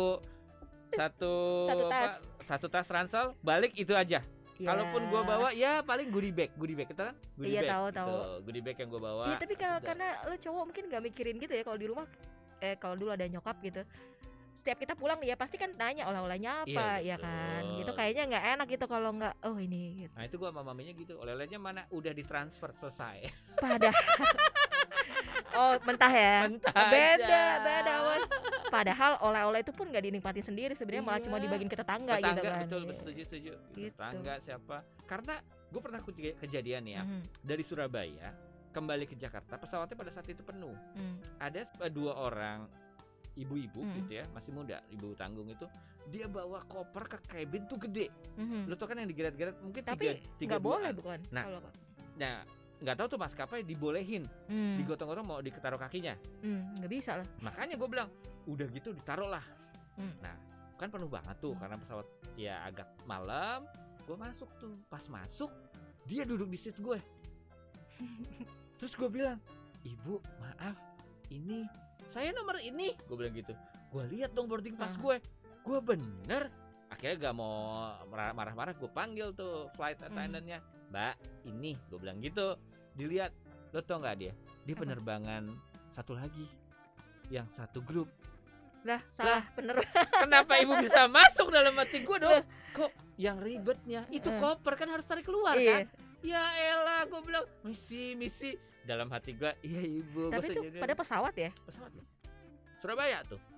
satu 0.90 1.35
Satu 1.64 1.81
apa 1.81 1.88
tas. 1.90 2.14
satu 2.42 2.66
tas 2.68 2.87
ransel 2.87 3.27
balik 3.40 3.73
itu 3.73 3.92
aja. 3.92 4.21
Ya. 4.55 4.68
Kalaupun 4.68 5.03
gue 5.05 5.21
bawa 5.23 5.49
ya 5.51 5.81
paling 5.81 6.07
goodie 6.07 6.31
bag, 6.31 6.53
goodie 6.55 6.77
bag 6.77 6.87
itu 6.87 7.01
kan? 7.01 7.16
Goodie 7.35 7.51
Iya, 7.51 7.61
bag. 7.61 7.71
tahu, 7.73 7.85
gitu. 7.85 7.97
tahu. 7.97 8.14
Goodie 8.42 8.62
bag 8.62 8.77
yang 8.77 8.88
gue 8.88 9.03
bawa. 9.03 9.25
Iya 9.25 9.37
tapi 9.37 9.55
kalau 9.57 9.75
udah. 9.75 9.87
karena 9.88 10.07
lo 10.23 10.35
cowok 10.37 10.62
mungkin 10.64 10.85
nggak 10.87 11.03
mikirin 11.03 11.37
gitu 11.38 11.53
ya 11.53 11.62
kalau 11.62 11.79
di 11.79 11.87
rumah 11.87 12.07
eh 12.61 12.77
kalau 12.77 12.95
dulu 12.95 13.11
ada 13.11 13.25
nyokap 13.25 13.57
gitu 13.61 13.83
setiap 14.55 14.79
kita 14.79 14.95
pulang 14.95 15.18
ya 15.18 15.35
pasti 15.35 15.59
kan 15.59 15.75
tanya 15.75 16.07
oleh-olehnya 16.07 16.62
apa 16.62 17.03
Iya, 17.03 17.09
ya 17.09 17.16
kan 17.18 17.62
gitu 17.75 17.90
kayaknya 17.90 18.23
nggak 18.29 18.45
enak 18.53 18.66
gitu 18.71 18.85
kalau 18.87 19.11
nggak 19.11 19.35
oh 19.42 19.57
ini 19.57 19.83
gitu 19.99 20.14
Nah 20.14 20.23
itu 20.23 20.37
gue 20.37 20.47
sama 20.47 20.62
maminya 20.62 20.92
gitu, 20.92 21.18
oleh-olehnya 21.18 21.59
mana 21.59 21.83
udah 21.88 22.12
ditransfer 22.12 22.71
selesai. 22.73 23.27
padahal 23.59 23.99
oh 25.55 25.73
mentah 25.83 26.11
ya 26.11 26.37
Mentah 26.45 26.73
beda 26.73 27.25
aja. 27.25 27.43
beda 27.61 27.93
Mas. 28.01 28.23
padahal 28.69 29.12
oleh-oleh 29.21 29.61
itu 29.61 29.71
pun 29.71 29.87
nggak 29.87 30.05
dinikmati 30.05 30.41
sendiri 30.41 30.73
sebenarnya 30.73 31.03
malah 31.03 31.19
Iya. 31.19 31.27
cuma 31.27 31.37
dibagiin 31.38 31.67
ke 31.67 31.77
tetangga, 31.77 32.15
gitu 32.15 32.25
Tetangga, 32.35 32.51
kan 32.51 32.62
betul, 32.62 32.81
Iya. 32.83 32.95
setuju, 32.95 33.21
setuju. 33.23 33.53
Gitu. 33.73 33.93
Tetangga 33.93 34.35
siapa? 34.38 34.77
Karena 35.05 35.35
gue 35.43 35.81
pernah 35.81 36.01
keja- 36.01 36.37
kejadian 36.38 36.85
ya 36.85 37.03
Mhm, 37.03 37.21
dari 37.41 37.62
Surabaya 37.62 38.29
kembali 38.71 39.05
ke 39.05 39.15
Jakarta 39.15 39.55
pesawatnya 39.55 39.95
pada 39.95 40.11
saat 40.11 40.27
itu 40.27 40.41
penuh. 40.41 40.73
mhm. 40.95 41.17
Ada 41.38 41.61
dua 41.88 42.12
orang 42.19 42.65
ibu-ibu 43.35 43.81
Hmm. 43.81 43.97
gitu 43.99 44.12
ya 44.15 44.25
masih 44.31 44.53
muda 44.53 44.85
ibu 44.88 45.12
tanggung 45.15 45.49
itu 45.49 45.65
dia 46.05 46.27
bawa 46.27 46.61
koper 46.62 47.09
ke 47.09 47.19
cabin 47.23 47.65
tuh 47.65 47.81
gede 47.81 48.12
Mhm. 48.37 48.67
lu 48.67 48.75
tau 48.75 48.85
kan 48.85 48.95
yang 48.95 49.09
digeret-geret 49.09 49.57
mungkin 49.59 49.81
tapi 49.83 50.21
tiga, 50.37 50.57
boleh 50.59 50.93
bukan 50.93 51.17
Nah, 51.31 51.45
kalau 51.47 51.61
nah 52.15 52.45
nggak 52.83 52.97
tahu 52.97 53.07
tuh 53.09 53.21
maskapai 53.21 53.62
dibolehin. 53.62 54.27
Hmm, 54.47 54.75
digotong-gotong 54.77 55.23
mau 55.25 55.38
ditaruh 55.38 55.79
kakinya. 55.79 56.18
Hmm, 56.42 56.75
nggak 56.77 56.90
bisa 56.90 57.16
lah. 57.16 57.27
Makanya 57.40 57.75
gue 57.75 57.88
bilang 57.88 58.11
udah 58.45 58.66
gitu 58.68 58.90
ditaruh 58.90 59.31
lah. 59.31 59.45
Hmm. 59.92 60.12
nah 60.18 60.33
kan 60.75 60.88
penuh 60.88 61.07
banget 61.07 61.37
tuh 61.38 61.53
Hmm. 61.55 61.61
karena 61.62 61.77
pesawat 61.79 62.07
ya 62.35 62.64
agak 62.64 62.88
malam 63.05 63.62
gue 64.03 64.16
masuk 64.16 64.51
tuh. 64.59 64.75
Pas 64.88 65.05
masuk 65.07 65.53
dia 66.03 66.25
duduk 66.25 66.49
di 66.49 66.59
seat 66.59 66.75
gue 66.77 66.99
terus 68.79 68.92
gue 68.92 69.07
bilang 69.07 69.38
ibu 69.83 70.18
maaf 70.38 70.75
ini 71.29 71.62
saya 72.09 72.29
nomor 72.31 72.59
ini. 72.59 72.92
Gue 73.07 73.16
bilang 73.16 73.33
gitu. 73.33 73.55
Gue 73.88 74.05
lihat 74.11 74.33
dong 74.33 74.49
boarding 74.49 74.75
pass 74.75 74.97
Ah. 74.97 75.01
gue 75.01 75.16
gue 75.62 75.79
bener. 75.81 76.51
Akhirnya 76.88 77.31
gak 77.31 77.35
mau 77.35 77.88
marah- 78.05 78.35
marah-marah 78.35 78.75
gue 78.75 78.90
panggil 78.90 79.33
tuh 79.33 79.73
flight 79.73 79.97
Hmm. 79.97 80.09
attendantnya 80.09 80.59
mbak 80.88 81.14
ini. 81.47 81.79
Gue 81.88 81.99
bilang 82.01 82.18
gitu 82.18 82.53
dilihat 82.96 83.33
lo 83.72 83.81
tau 83.81 84.00
nggak 84.00 84.16
dia? 84.18 84.33
Apa? 84.62 84.78
penerbangan 84.78 85.42
satu 85.90 86.14
lagi 86.14 86.46
yang 87.28 87.48
satu 87.50 87.83
grup. 87.83 88.09
Lah 88.83 88.98
salah 89.14 89.42
bener 89.55 89.78
kenapa 90.24 90.59
ibu 90.59 90.74
bisa 90.83 91.07
masuk 91.07 91.50
dalam 91.50 91.74
hati 91.78 92.02
gue 92.02 92.18
dong? 92.18 92.42
Kok 92.74 92.90
yang 93.18 93.38
ribetnya? 93.38 94.07
Itu 94.09 94.31
Eh. 94.31 94.38
koper 94.40 94.74
kan 94.78 94.88
harus 94.90 95.07
tarik 95.07 95.26
keluar 95.26 95.55
iya. 95.59 95.83
kan? 95.83 95.87
Ya 96.22 96.42
elah 96.55 97.02
gue 97.11 97.20
bilang 97.22 97.46
misi 97.66 98.14
misi. 98.14 98.55
Dalam 98.83 99.07
hati 99.14 99.38
gue 99.38 99.50
iya 99.62 99.83
ibu 99.83 100.26
Tapi 100.31 100.46
itu 100.50 100.62
pada 100.83 100.94
pesawat 100.98 101.35
ya? 101.38 101.50
pesawat 101.66 101.90
loh. 101.94 102.07
Surabaya 102.83 103.22
tuh 103.26 103.52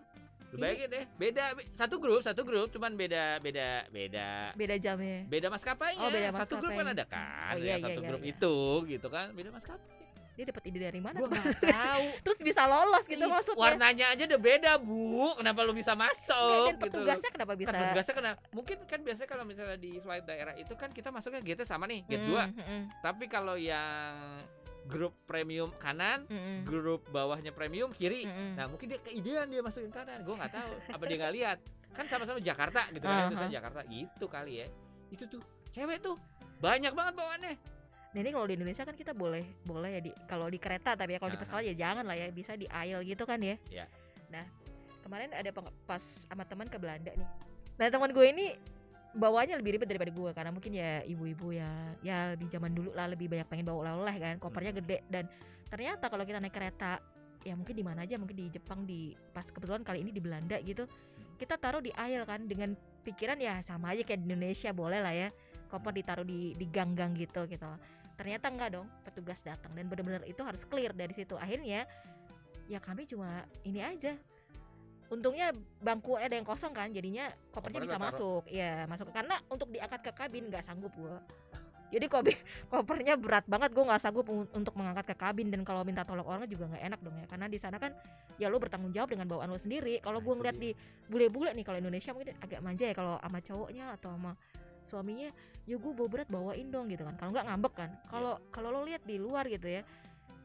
Bayangin 0.56 0.88
deh 0.88 1.04
beda 1.14 1.44
be- 1.52 1.68
satu 1.70 1.96
grup 1.96 2.20
satu 2.20 2.42
grup 2.42 2.68
cuman 2.68 2.92
beda 2.92 3.38
beda 3.38 3.68
beda 3.88 4.28
Beda 4.52 4.74
jamnya. 4.76 5.24
beda 5.24 5.46
maskapainya 5.48 6.00
Oh, 6.00 6.08
beda 6.08 6.28
satu 6.36 6.54
grup 6.56 6.70
kan 6.70 6.84
maskapai. 6.84 6.94
ada 6.94 7.04
kan 7.06 7.52
Oh, 7.52 7.58
iya, 7.58 7.74
iya, 7.74 7.76
satu 7.80 7.90
iya, 7.96 8.08
grup 8.08 8.20
iya. 8.20 8.30
itu 8.30 8.56
gitu 8.88 9.06
kan 9.08 9.26
beda 9.30 9.50
maskapai 9.50 9.92
Dia 10.34 10.44
dapat 10.44 10.66
ide 10.66 10.78
dari 10.80 10.98
mana? 10.98 11.14
tuh? 11.16 11.30
nggak 11.30 11.62
tahu 11.62 12.04
Terus 12.26 12.38
bisa 12.42 12.62
lolos 12.64 13.04
gitu 13.04 13.20
Ih, 13.20 13.30
maksudnya. 13.30 13.60
warnanya 13.60 14.06
aja 14.10 14.22
udah 14.24 14.40
beda 14.42 14.72
bu 14.76 15.30
kenapa 15.32 15.62
lu 15.62 15.70
bisa 15.72 15.92
Nggak, 15.92 16.10
masuk 16.10 16.50
dan 16.60 16.74
gitu 16.74 16.82
petugasnya 16.82 17.30
kenapa 17.30 17.52
bisa? 17.54 17.68
Kan 17.68 17.78
petugasnya 17.80 18.14
kena 18.14 18.30
mungkin 18.50 18.76
kan 18.82 19.00
biasanya 19.00 19.28
kalau 19.28 19.44
misalnya 19.44 19.76
di 19.76 19.92
flight 19.96 20.24
daerah 20.24 20.54
itu 20.54 20.74
kan 20.74 20.90
kita 20.90 21.08
masuknya 21.08 21.38
gate 21.40 21.62
sama 21.62 21.86
nih 21.86 22.02
gate 22.04 22.26
Hmm, 22.26 22.50
2 22.50 22.66
hmm, 22.66 22.82
tapi 23.00 23.24
kalau 23.26 23.54
yang 23.54 24.42
grup 24.84 25.14
premium 25.24 25.72
kanan 25.80 26.28
hmm, 26.28 26.36
hmm, 26.36 26.58
grup 26.68 27.02
bawahnya 27.08 27.50
premium 27.50 27.90
kiri 27.92 28.28
hmm, 28.28 28.34
hmm. 28.34 28.52
nah 28.56 28.66
mungkin 28.68 28.86
dia 28.92 29.00
keidean 29.00 29.46
dia 29.48 29.60
masukin 29.64 29.92
kanan 29.92 30.20
gue 30.20 30.34
nggak 30.34 30.52
tahu 30.52 30.72
apa 30.92 31.02
dia 31.08 31.16
nggak 31.20 31.34
lihat 31.34 31.58
kan 31.94 32.04
sama-sama 32.10 32.38
Jakarta 32.42 32.90
gitu 32.92 33.04
kan 33.06 33.14
Aha. 33.14 33.24
tulisannya 33.30 33.54
Jakarta 33.54 33.80
gitu 33.88 34.26
kali 34.28 34.52
ya 34.64 34.66
itu 35.08 35.24
tuh 35.30 35.42
cewek 35.72 36.02
tuh 36.02 36.16
banyak 36.60 36.92
banget 36.92 37.14
bawaannya 37.16 37.54
Nah 38.14 38.22
ini 38.22 38.30
kalau 38.30 38.46
di 38.46 38.54
Indonesia 38.54 38.86
kan 38.86 38.94
kita 38.94 39.10
boleh 39.10 39.42
boleh 39.66 39.98
ya 39.98 40.00
di 40.00 40.14
kalau 40.30 40.46
di 40.46 40.62
kereta 40.62 40.94
tapi 40.94 41.14
ya 41.14 41.18
kalau 41.18 41.34
di 41.34 41.38
Nah. 41.38 41.42
pesawat 41.42 41.66
ya 41.66 41.74
jangan 41.74 42.06
lah 42.06 42.14
ya 42.14 42.30
bisa 42.30 42.54
di 42.54 42.70
aisle 42.70 43.02
gitu 43.02 43.26
kan 43.26 43.42
ya. 43.42 43.58
Iya. 43.66 43.90
Nah 44.30 44.46
kemarin 45.02 45.34
ada 45.34 45.50
pas 45.82 45.98
sama 46.30 46.46
teman 46.46 46.70
ke 46.70 46.78
Belanda 46.78 47.10
nih. 47.10 47.28
Nah 47.74 47.86
teman 47.90 48.14
gue 48.14 48.26
ini 48.30 48.54
bawanya 49.14 49.54
lebih 49.54 49.78
ribet 49.78 49.86
daripada 49.86 50.10
gue 50.10 50.30
karena 50.34 50.50
mungkin 50.50 50.74
ya 50.74 51.06
ibu-ibu 51.06 51.54
ya 51.54 51.70
ya 52.02 52.34
lebih 52.34 52.50
zaman 52.50 52.74
dulu 52.74 52.90
lah 52.90 53.06
lebih 53.06 53.30
banyak 53.30 53.46
pengen 53.46 53.66
bawa 53.70 53.86
oleh-oleh 53.86 54.14
kan 54.18 54.34
kopernya 54.42 54.74
Hmm. 54.74 54.80
gede. 54.82 54.98
Dan 55.06 55.24
ternyata 55.70 56.10
kalau 56.10 56.26
kita 56.26 56.42
naik 56.42 56.54
kereta 56.54 56.98
ya 57.46 57.54
mungkin 57.54 57.74
di 57.76 57.84
mana 57.84 58.02
aja 58.02 58.18
mungkin 58.18 58.34
di 58.34 58.46
Jepang 58.50 58.82
di 58.82 59.14
pas 59.30 59.46
kebetulan 59.46 59.86
kali 59.86 60.02
ini 60.02 60.10
di 60.10 60.18
Belanda 60.18 60.56
gitu 60.64 60.88
kita 61.36 61.60
taruh 61.60 61.82
di 61.82 61.92
aisle 61.94 62.24
kan 62.24 62.46
dengan 62.46 62.72
pikiran 63.04 63.36
ya 63.36 63.60
sama 63.66 63.92
aja 63.92 64.06
kayak 64.06 64.22
di 64.22 64.26
Indonesia 64.32 64.70
boleh 64.72 64.98
lah 65.02 65.14
ya 65.14 65.28
koper 65.68 65.92
ditaruh 65.92 66.26
di 66.26 66.54
di 66.54 66.66
gang-gang 66.70 67.14
gitu 67.14 67.46
gitu. 67.46 67.68
Ternyata 68.14 68.46
enggak 68.50 68.70
dong 68.78 68.86
petugas 69.02 69.42
datang 69.42 69.74
dan 69.74 69.90
benar-benar 69.90 70.22
itu 70.26 70.40
harus 70.46 70.62
clear 70.66 70.94
dari 70.94 71.14
situ. 71.14 71.34
Akhirnya 71.34 71.86
ya 72.70 72.78
kami 72.80 73.04
cuma 73.04 73.44
ini 73.66 73.82
aja 73.82 74.14
untungnya 75.12 75.52
bangku 75.80 76.16
ada 76.16 76.32
yang 76.32 76.46
kosong 76.46 76.72
kan 76.72 76.88
jadinya 76.90 77.28
kopernya 77.52 77.80
Kopernya 77.80 77.80
bisa 77.84 77.96
taruh. 77.96 78.08
masuk. 78.08 78.42
Ya 78.48 78.72
masuk. 78.88 79.06
Karena 79.12 79.36
untuk 79.52 79.68
diangkat 79.68 80.00
ke 80.00 80.12
kabin 80.16 80.48
nggak 80.48 80.64
sanggup 80.64 80.92
gua. 80.96 81.20
Jadi 81.92 82.06
kopi 82.10 82.32
kopernya 82.72 83.14
berat 83.14 83.44
banget 83.46 83.70
gue 83.70 83.84
nggak 83.84 84.02
sanggup 84.02 84.26
un- 84.26 84.50
untuk 84.50 84.74
mengangkat 84.74 85.12
ke 85.12 85.16
kabin. 85.16 85.52
Dan 85.52 85.62
kalau 85.62 85.84
minta 85.84 86.02
tolong 86.02 86.24
orang 86.26 86.48
juga 86.48 86.66
nggak 86.72 86.82
enak 86.82 87.00
dong 87.04 87.16
ya. 87.20 87.26
Karena 87.28 87.46
di 87.46 87.58
sana 87.60 87.76
kan 87.78 87.92
ya 88.40 88.48
lo 88.48 88.56
bertanggung 88.58 88.90
jawab 88.90 89.12
dengan 89.12 89.28
bawaan 89.28 89.52
lo 89.52 89.60
sendiri. 89.60 90.00
Kalau 90.00 90.18
Nah, 90.18 90.24
gue 90.24 90.32
itu 90.34 90.38
ngeliat 90.40 90.56
di 90.58 90.70
bule-bule 91.06 91.50
nih 91.52 91.64
kalau 91.68 91.78
Indonesia 91.78 92.10
mungkin 92.16 92.34
agak 92.40 92.60
manja 92.64 92.84
ya 92.88 92.94
kalau 92.96 93.20
sama 93.20 93.38
cowoknya 93.44 93.84
atau 94.00 94.10
sama 94.16 94.32
suaminya 94.84 95.30
ya 95.64 95.76
gue 95.80 95.92
bawa 95.96 96.08
berat 96.12 96.28
bawain 96.28 96.66
dong 96.72 96.88
gitu 96.90 97.04
kan. 97.04 97.14
Kalau 97.20 97.30
nggak 97.30 97.46
ngambek 97.46 97.74
kan. 97.76 97.90
Kalau 98.08 98.40
kalau 98.50 98.68
lo 98.74 98.80
lihat 98.88 99.04
di 99.06 99.20
luar 99.20 99.46
gitu 99.46 99.68
ya 99.68 99.84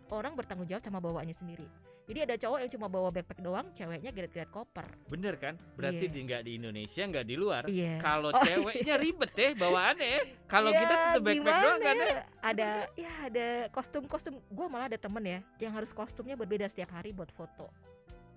orang 0.10 0.34
bertanggung 0.34 0.66
jawab 0.66 0.82
sama 0.82 0.98
bawaannya 0.98 1.38
sendiri 1.38 1.70
jadi 2.10 2.26
ada 2.26 2.36
cowok 2.36 2.58
yang 2.58 2.72
cuma 2.74 2.88
bawa 2.90 3.14
backpack 3.14 3.38
doang 3.38 3.70
ceweknya 3.70 4.10
geret-geret 4.10 4.50
koper. 4.50 4.90
Bener 5.06 5.38
kan? 5.38 5.54
Berarti 5.78 6.04
Iya. 6.04 6.12
di 6.12 6.20
nggak 6.26 6.42
di 6.42 6.52
Indonesia 6.58 7.04
nggak 7.06 7.22
di 7.24 7.36
luar. 7.38 7.64
Iya. 7.70 8.02
Kalau 8.02 8.34
Oh, 8.36 8.42
ceweknya 8.42 8.96
ribet 8.98 9.32
deh 9.32 9.52
bawaannya 9.54 10.08
ya. 10.10 10.22
kalau 10.46 10.74
Ya, 10.74 10.80
kita 10.82 10.94
tuh 11.14 11.22
backpack 11.22 11.38
doang 11.56 11.78
gimana 11.78 11.86
kan 11.86 11.96
ya. 11.96 12.08
Ya? 12.10 12.22
ada 12.42 12.70
ya 12.98 13.12
ada 13.24 13.48
kostum-kostum. 13.70 14.42
Gue 14.50 14.66
malah 14.66 14.90
ada 14.90 14.98
temen 14.98 15.22
ya 15.22 15.40
yang 15.60 15.72
harus 15.72 15.94
kostumnya 15.94 16.34
berbeda 16.34 16.66
setiap 16.66 16.90
hari 16.92 17.14
buat 17.14 17.30
foto. 17.30 17.70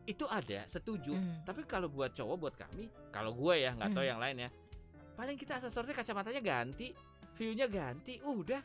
Itu 0.05 0.27
ada 0.27 0.67
setuju. 0.67 1.15
Hmm. 1.15 1.41
tapi 1.43 1.65
kalau 1.65 1.89
buat 1.89 2.13
cowok 2.13 2.37
buat 2.37 2.55
kami 2.55 2.93
kalau 3.09 3.33
gue 3.33 3.55
ya 3.57 3.73
nggak 3.73 3.91
tahu 3.91 4.05
Hmm. 4.05 4.11
yang 4.11 4.21
lain 4.21 4.37
ya. 4.37 4.51
Paling 5.13 5.37
kita 5.37 5.57
aksesorisnya 5.57 5.97
kacamatanya 5.97 6.41
ganti 6.41 6.93
viewnya 7.33 7.65
ganti 7.65 8.21
udah 8.21 8.61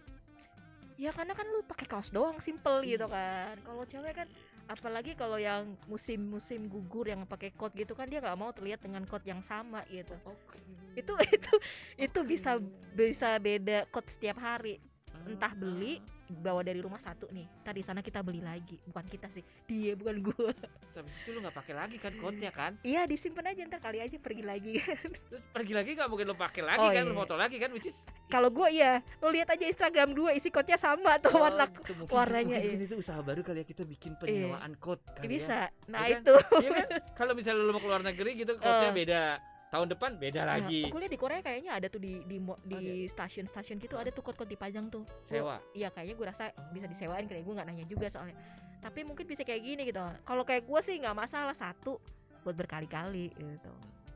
ya 0.98 1.14
karena 1.14 1.38
kan 1.38 1.46
lu 1.46 1.62
pakai 1.64 1.86
kaos 1.86 2.10
doang 2.10 2.42
simple 2.42 2.82
gitu 2.84 3.06
Iya. 3.06 3.14
kan. 3.14 3.56
Kalau 3.62 3.84
cewek 3.86 4.14
kan 4.14 4.28
apalagi 4.68 5.16
kalau 5.16 5.40
yang 5.40 5.78
musim-musim 5.88 6.68
gugur 6.68 7.08
yang 7.08 7.24
pakai 7.24 7.56
coat 7.56 7.72
gitu 7.72 7.96
kan 7.96 8.10
dia 8.10 8.20
nggak 8.20 8.36
mau 8.36 8.52
terlihat 8.52 8.84
dengan 8.84 9.06
coat 9.06 9.24
yang 9.24 9.40
sama 9.40 9.86
gitu. 9.88 10.18
Oke. 10.26 10.60
Itu 10.98 11.14
itu 11.38 11.54
itu 11.96 12.20
bisa 12.26 12.58
bisa 12.92 13.38
beda 13.38 13.86
coat 13.94 14.10
setiap 14.10 14.42
hari. 14.42 14.82
Entah 15.24 15.54
beli 15.54 16.02
bawa 16.30 16.60
dari 16.60 16.78
rumah 16.78 16.98
satu 16.98 17.26
nih 17.30 17.48
tadi 17.62 17.80
sana 17.80 18.00
kita 18.00 18.20
beli 18.20 18.40
lagi 18.40 18.76
bukan 18.84 19.04
kita 19.04 19.28
sih 19.28 19.40
dia 19.64 19.94
bukan 19.94 20.20
gua 20.22 20.52
habis 20.94 21.14
itu 21.18 21.30
lu 21.30 21.40
nggak 21.40 21.56
pakai 21.56 21.74
lagi 21.74 21.96
kan 21.96 22.12
coatnya 22.14 22.50
kan 22.50 22.72
iya 22.82 23.04
disimpan 23.04 23.48
aja 23.48 23.62
ntar 23.66 23.80
kali 23.80 24.00
aja 24.00 24.18
pergi 24.18 24.44
lagi 24.44 24.76
Terus 25.30 25.44
pergi 25.50 25.74
lagi 25.74 25.90
nggak 25.94 26.06
mungkin 26.06 26.26
lu 26.26 26.36
pakai 26.36 26.62
lagi 26.62 26.80
Oh, 26.80 26.90
kan 26.90 27.00
iya. 27.00 27.08
lu 27.08 27.16
foto 27.16 27.34
lagi 27.34 27.56
kan 27.56 27.70
which 27.72 27.88
is 27.88 27.98
kalau 28.26 28.50
gua 28.50 28.68
iya 28.68 29.00
lo 29.18 29.30
lihat 29.30 29.48
aja 29.50 29.64
Instagram 29.64 30.12
dua 30.12 30.32
isi 30.32 30.50
coatnya 30.50 30.76
sama 30.76 31.16
tuh 31.18 31.32
Oh, 31.32 31.40
warna 31.40 31.64
itu 31.66 31.94
mungkin- 31.94 32.12
warnanya, 32.12 32.58
mungkin, 32.58 32.76
iya. 32.76 32.86
itu 32.86 32.96
usaha 32.98 33.20
baru 33.20 33.40
kali 33.42 33.58
ya 33.58 33.66
kita 33.66 33.84
bikin 33.84 34.12
penyewaan 34.16 34.76
coat 34.76 35.00
Ya 35.00 35.12
kali 35.14 35.24
ya. 35.24 35.30
bisa 35.30 35.58
nah 35.86 36.00
Iya 36.02 36.10
kan? 36.10 36.22
itu 36.22 36.36
Iya 36.58 36.70
kan? 36.74 36.88
Kalau 37.16 37.32
misalnya 37.34 37.62
lu 37.62 37.72
mau 37.72 37.80
keluar 37.80 38.02
negeri 38.02 38.32
gitu 38.36 38.52
coatnya 38.60 38.90
Eh. 38.90 38.96
beda. 38.96 39.24
Tahun 39.68 39.88
depan 39.92 40.16
beda 40.16 40.48
lagi. 40.48 40.88
Aku 40.88 40.96
lihat 40.96 41.12
di 41.12 41.20
Korea 41.20 41.44
kayaknya 41.44 41.76
ada 41.76 41.92
tuh 41.92 42.00
di 42.00 42.24
di 42.24 42.40
di 42.72 43.04
stasiun-stasiun 43.12 43.84
gitu 43.84 44.00
ada 44.00 44.08
tuh 44.16 44.24
kot-kot 44.24 44.48
dipajang 44.48 44.88
tuh. 44.88 45.04
Sewa. 45.28 45.60
Iya 45.76 45.92
kayaknya 45.92 46.16
gue 46.16 46.28
rasa 46.32 46.44
bisa 46.72 46.88
disewain 46.88 47.28
kayak 47.28 47.44
gue 47.44 47.54
nggak 47.54 47.68
nanya 47.68 47.84
juga 47.84 48.08
soalnya. 48.08 48.40
Tapi 48.80 49.04
mungkin 49.04 49.28
bisa 49.28 49.44
kayak 49.44 49.60
gini 49.60 49.84
gitu. 49.92 50.00
Kalau 50.24 50.48
kayak 50.48 50.64
gue 50.64 50.80
sih 50.80 50.96
nggak 51.04 51.16
masalah 51.16 51.52
satu 51.52 52.00
buat 52.48 52.56
berkali-kali 52.56 53.36
gitu. 53.36 53.74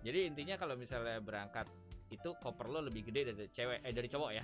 Jadi 0.07 0.19
intinya 0.31 0.55
kalau 0.55 0.79
misalnya 0.79 1.19
berangkat 1.19 1.67
itu 2.07 2.31
koper 2.39 2.71
lo 2.71 2.79
lebih 2.87 3.11
gede 3.11 3.35
dari 3.35 3.47
cewek 3.51 3.83
eh 3.83 3.91
dari 3.91 4.07
cowok 4.07 4.31
ya. 4.31 4.43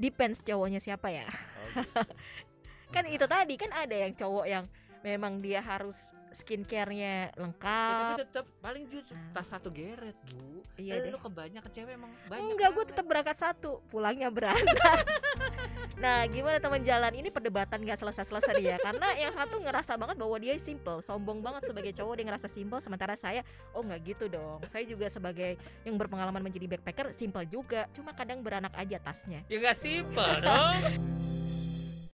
Depends 0.00 0.40
cowoknya 0.40 0.80
siapa 0.80 1.12
ya. 1.12 1.28
Oh, 1.28 1.68
gitu. 1.84 2.00
Kan 2.94 3.04
itu 3.10 3.26
tadi 3.26 3.58
kan 3.58 3.74
ada 3.74 3.90
yang 3.90 4.14
cowok 4.14 4.46
yang 4.46 4.64
memang 5.04 5.38
dia 5.38 5.60
harus 5.60 6.08
skincare-nya 6.34 7.30
Ya, 7.30 7.30
tapi 7.30 7.38
lengkap. 7.38 8.16
tetap 8.18 8.44
paling 8.58 8.84
jujur 8.88 9.14
Nah. 9.14 9.30
tas 9.32 9.46
satu 9.46 9.70
geret, 9.70 10.18
Bu. 10.26 10.66
Iya 10.74 10.98
Eh, 10.98 11.00
deh. 11.06 11.10
lu 11.14 11.18
kebanyakan 11.20 11.70
cewek 11.70 11.92
emang 11.94 12.10
banyak. 12.26 12.50
Enggak, 12.50 12.70
gue 12.74 12.84
tetap 12.88 13.06
berangkat 13.06 13.36
satu, 13.38 13.78
pulangnya 13.86 14.26
berangkat. 14.28 15.06
nah, 16.02 16.26
gimana 16.26 16.58
teman 16.58 16.82
jalan 16.82 17.14
ini 17.14 17.30
perdebatan 17.30 17.86
gak 17.86 18.02
selesai-selesai 18.02 18.58
ya? 18.58 18.76
Karena 18.78 19.14
yang 19.14 19.30
satu 19.30 19.62
ngerasa 19.62 19.94
banget 19.94 20.16
bahwa 20.18 20.36
dia 20.36 20.58
simple, 20.58 20.98
sombong 20.98 21.38
banget 21.38 21.70
sebagai 21.70 21.94
cowok 21.94 22.14
dia 22.16 22.26
ngerasa 22.26 22.48
simple, 22.50 22.82
sementara 22.82 23.14
saya, 23.14 23.46
oh 23.70 23.86
nggak 23.86 24.00
gitu 24.04 24.26
dong. 24.26 24.58
Saya 24.66 24.82
juga 24.84 25.06
sebagai 25.06 25.54
yang 25.84 25.94
berpengalaman 25.94 26.42
menjadi 26.42 26.66
backpacker, 26.68 27.14
simple 27.14 27.46
juga, 27.46 27.86
cuma 27.92 28.10
kadang 28.10 28.42
beranak 28.42 28.74
aja 28.74 28.98
tasnya. 28.98 29.46
Ya 29.46 29.62
gak 29.62 29.78
simpel 29.78 30.42
dong. 30.42 30.82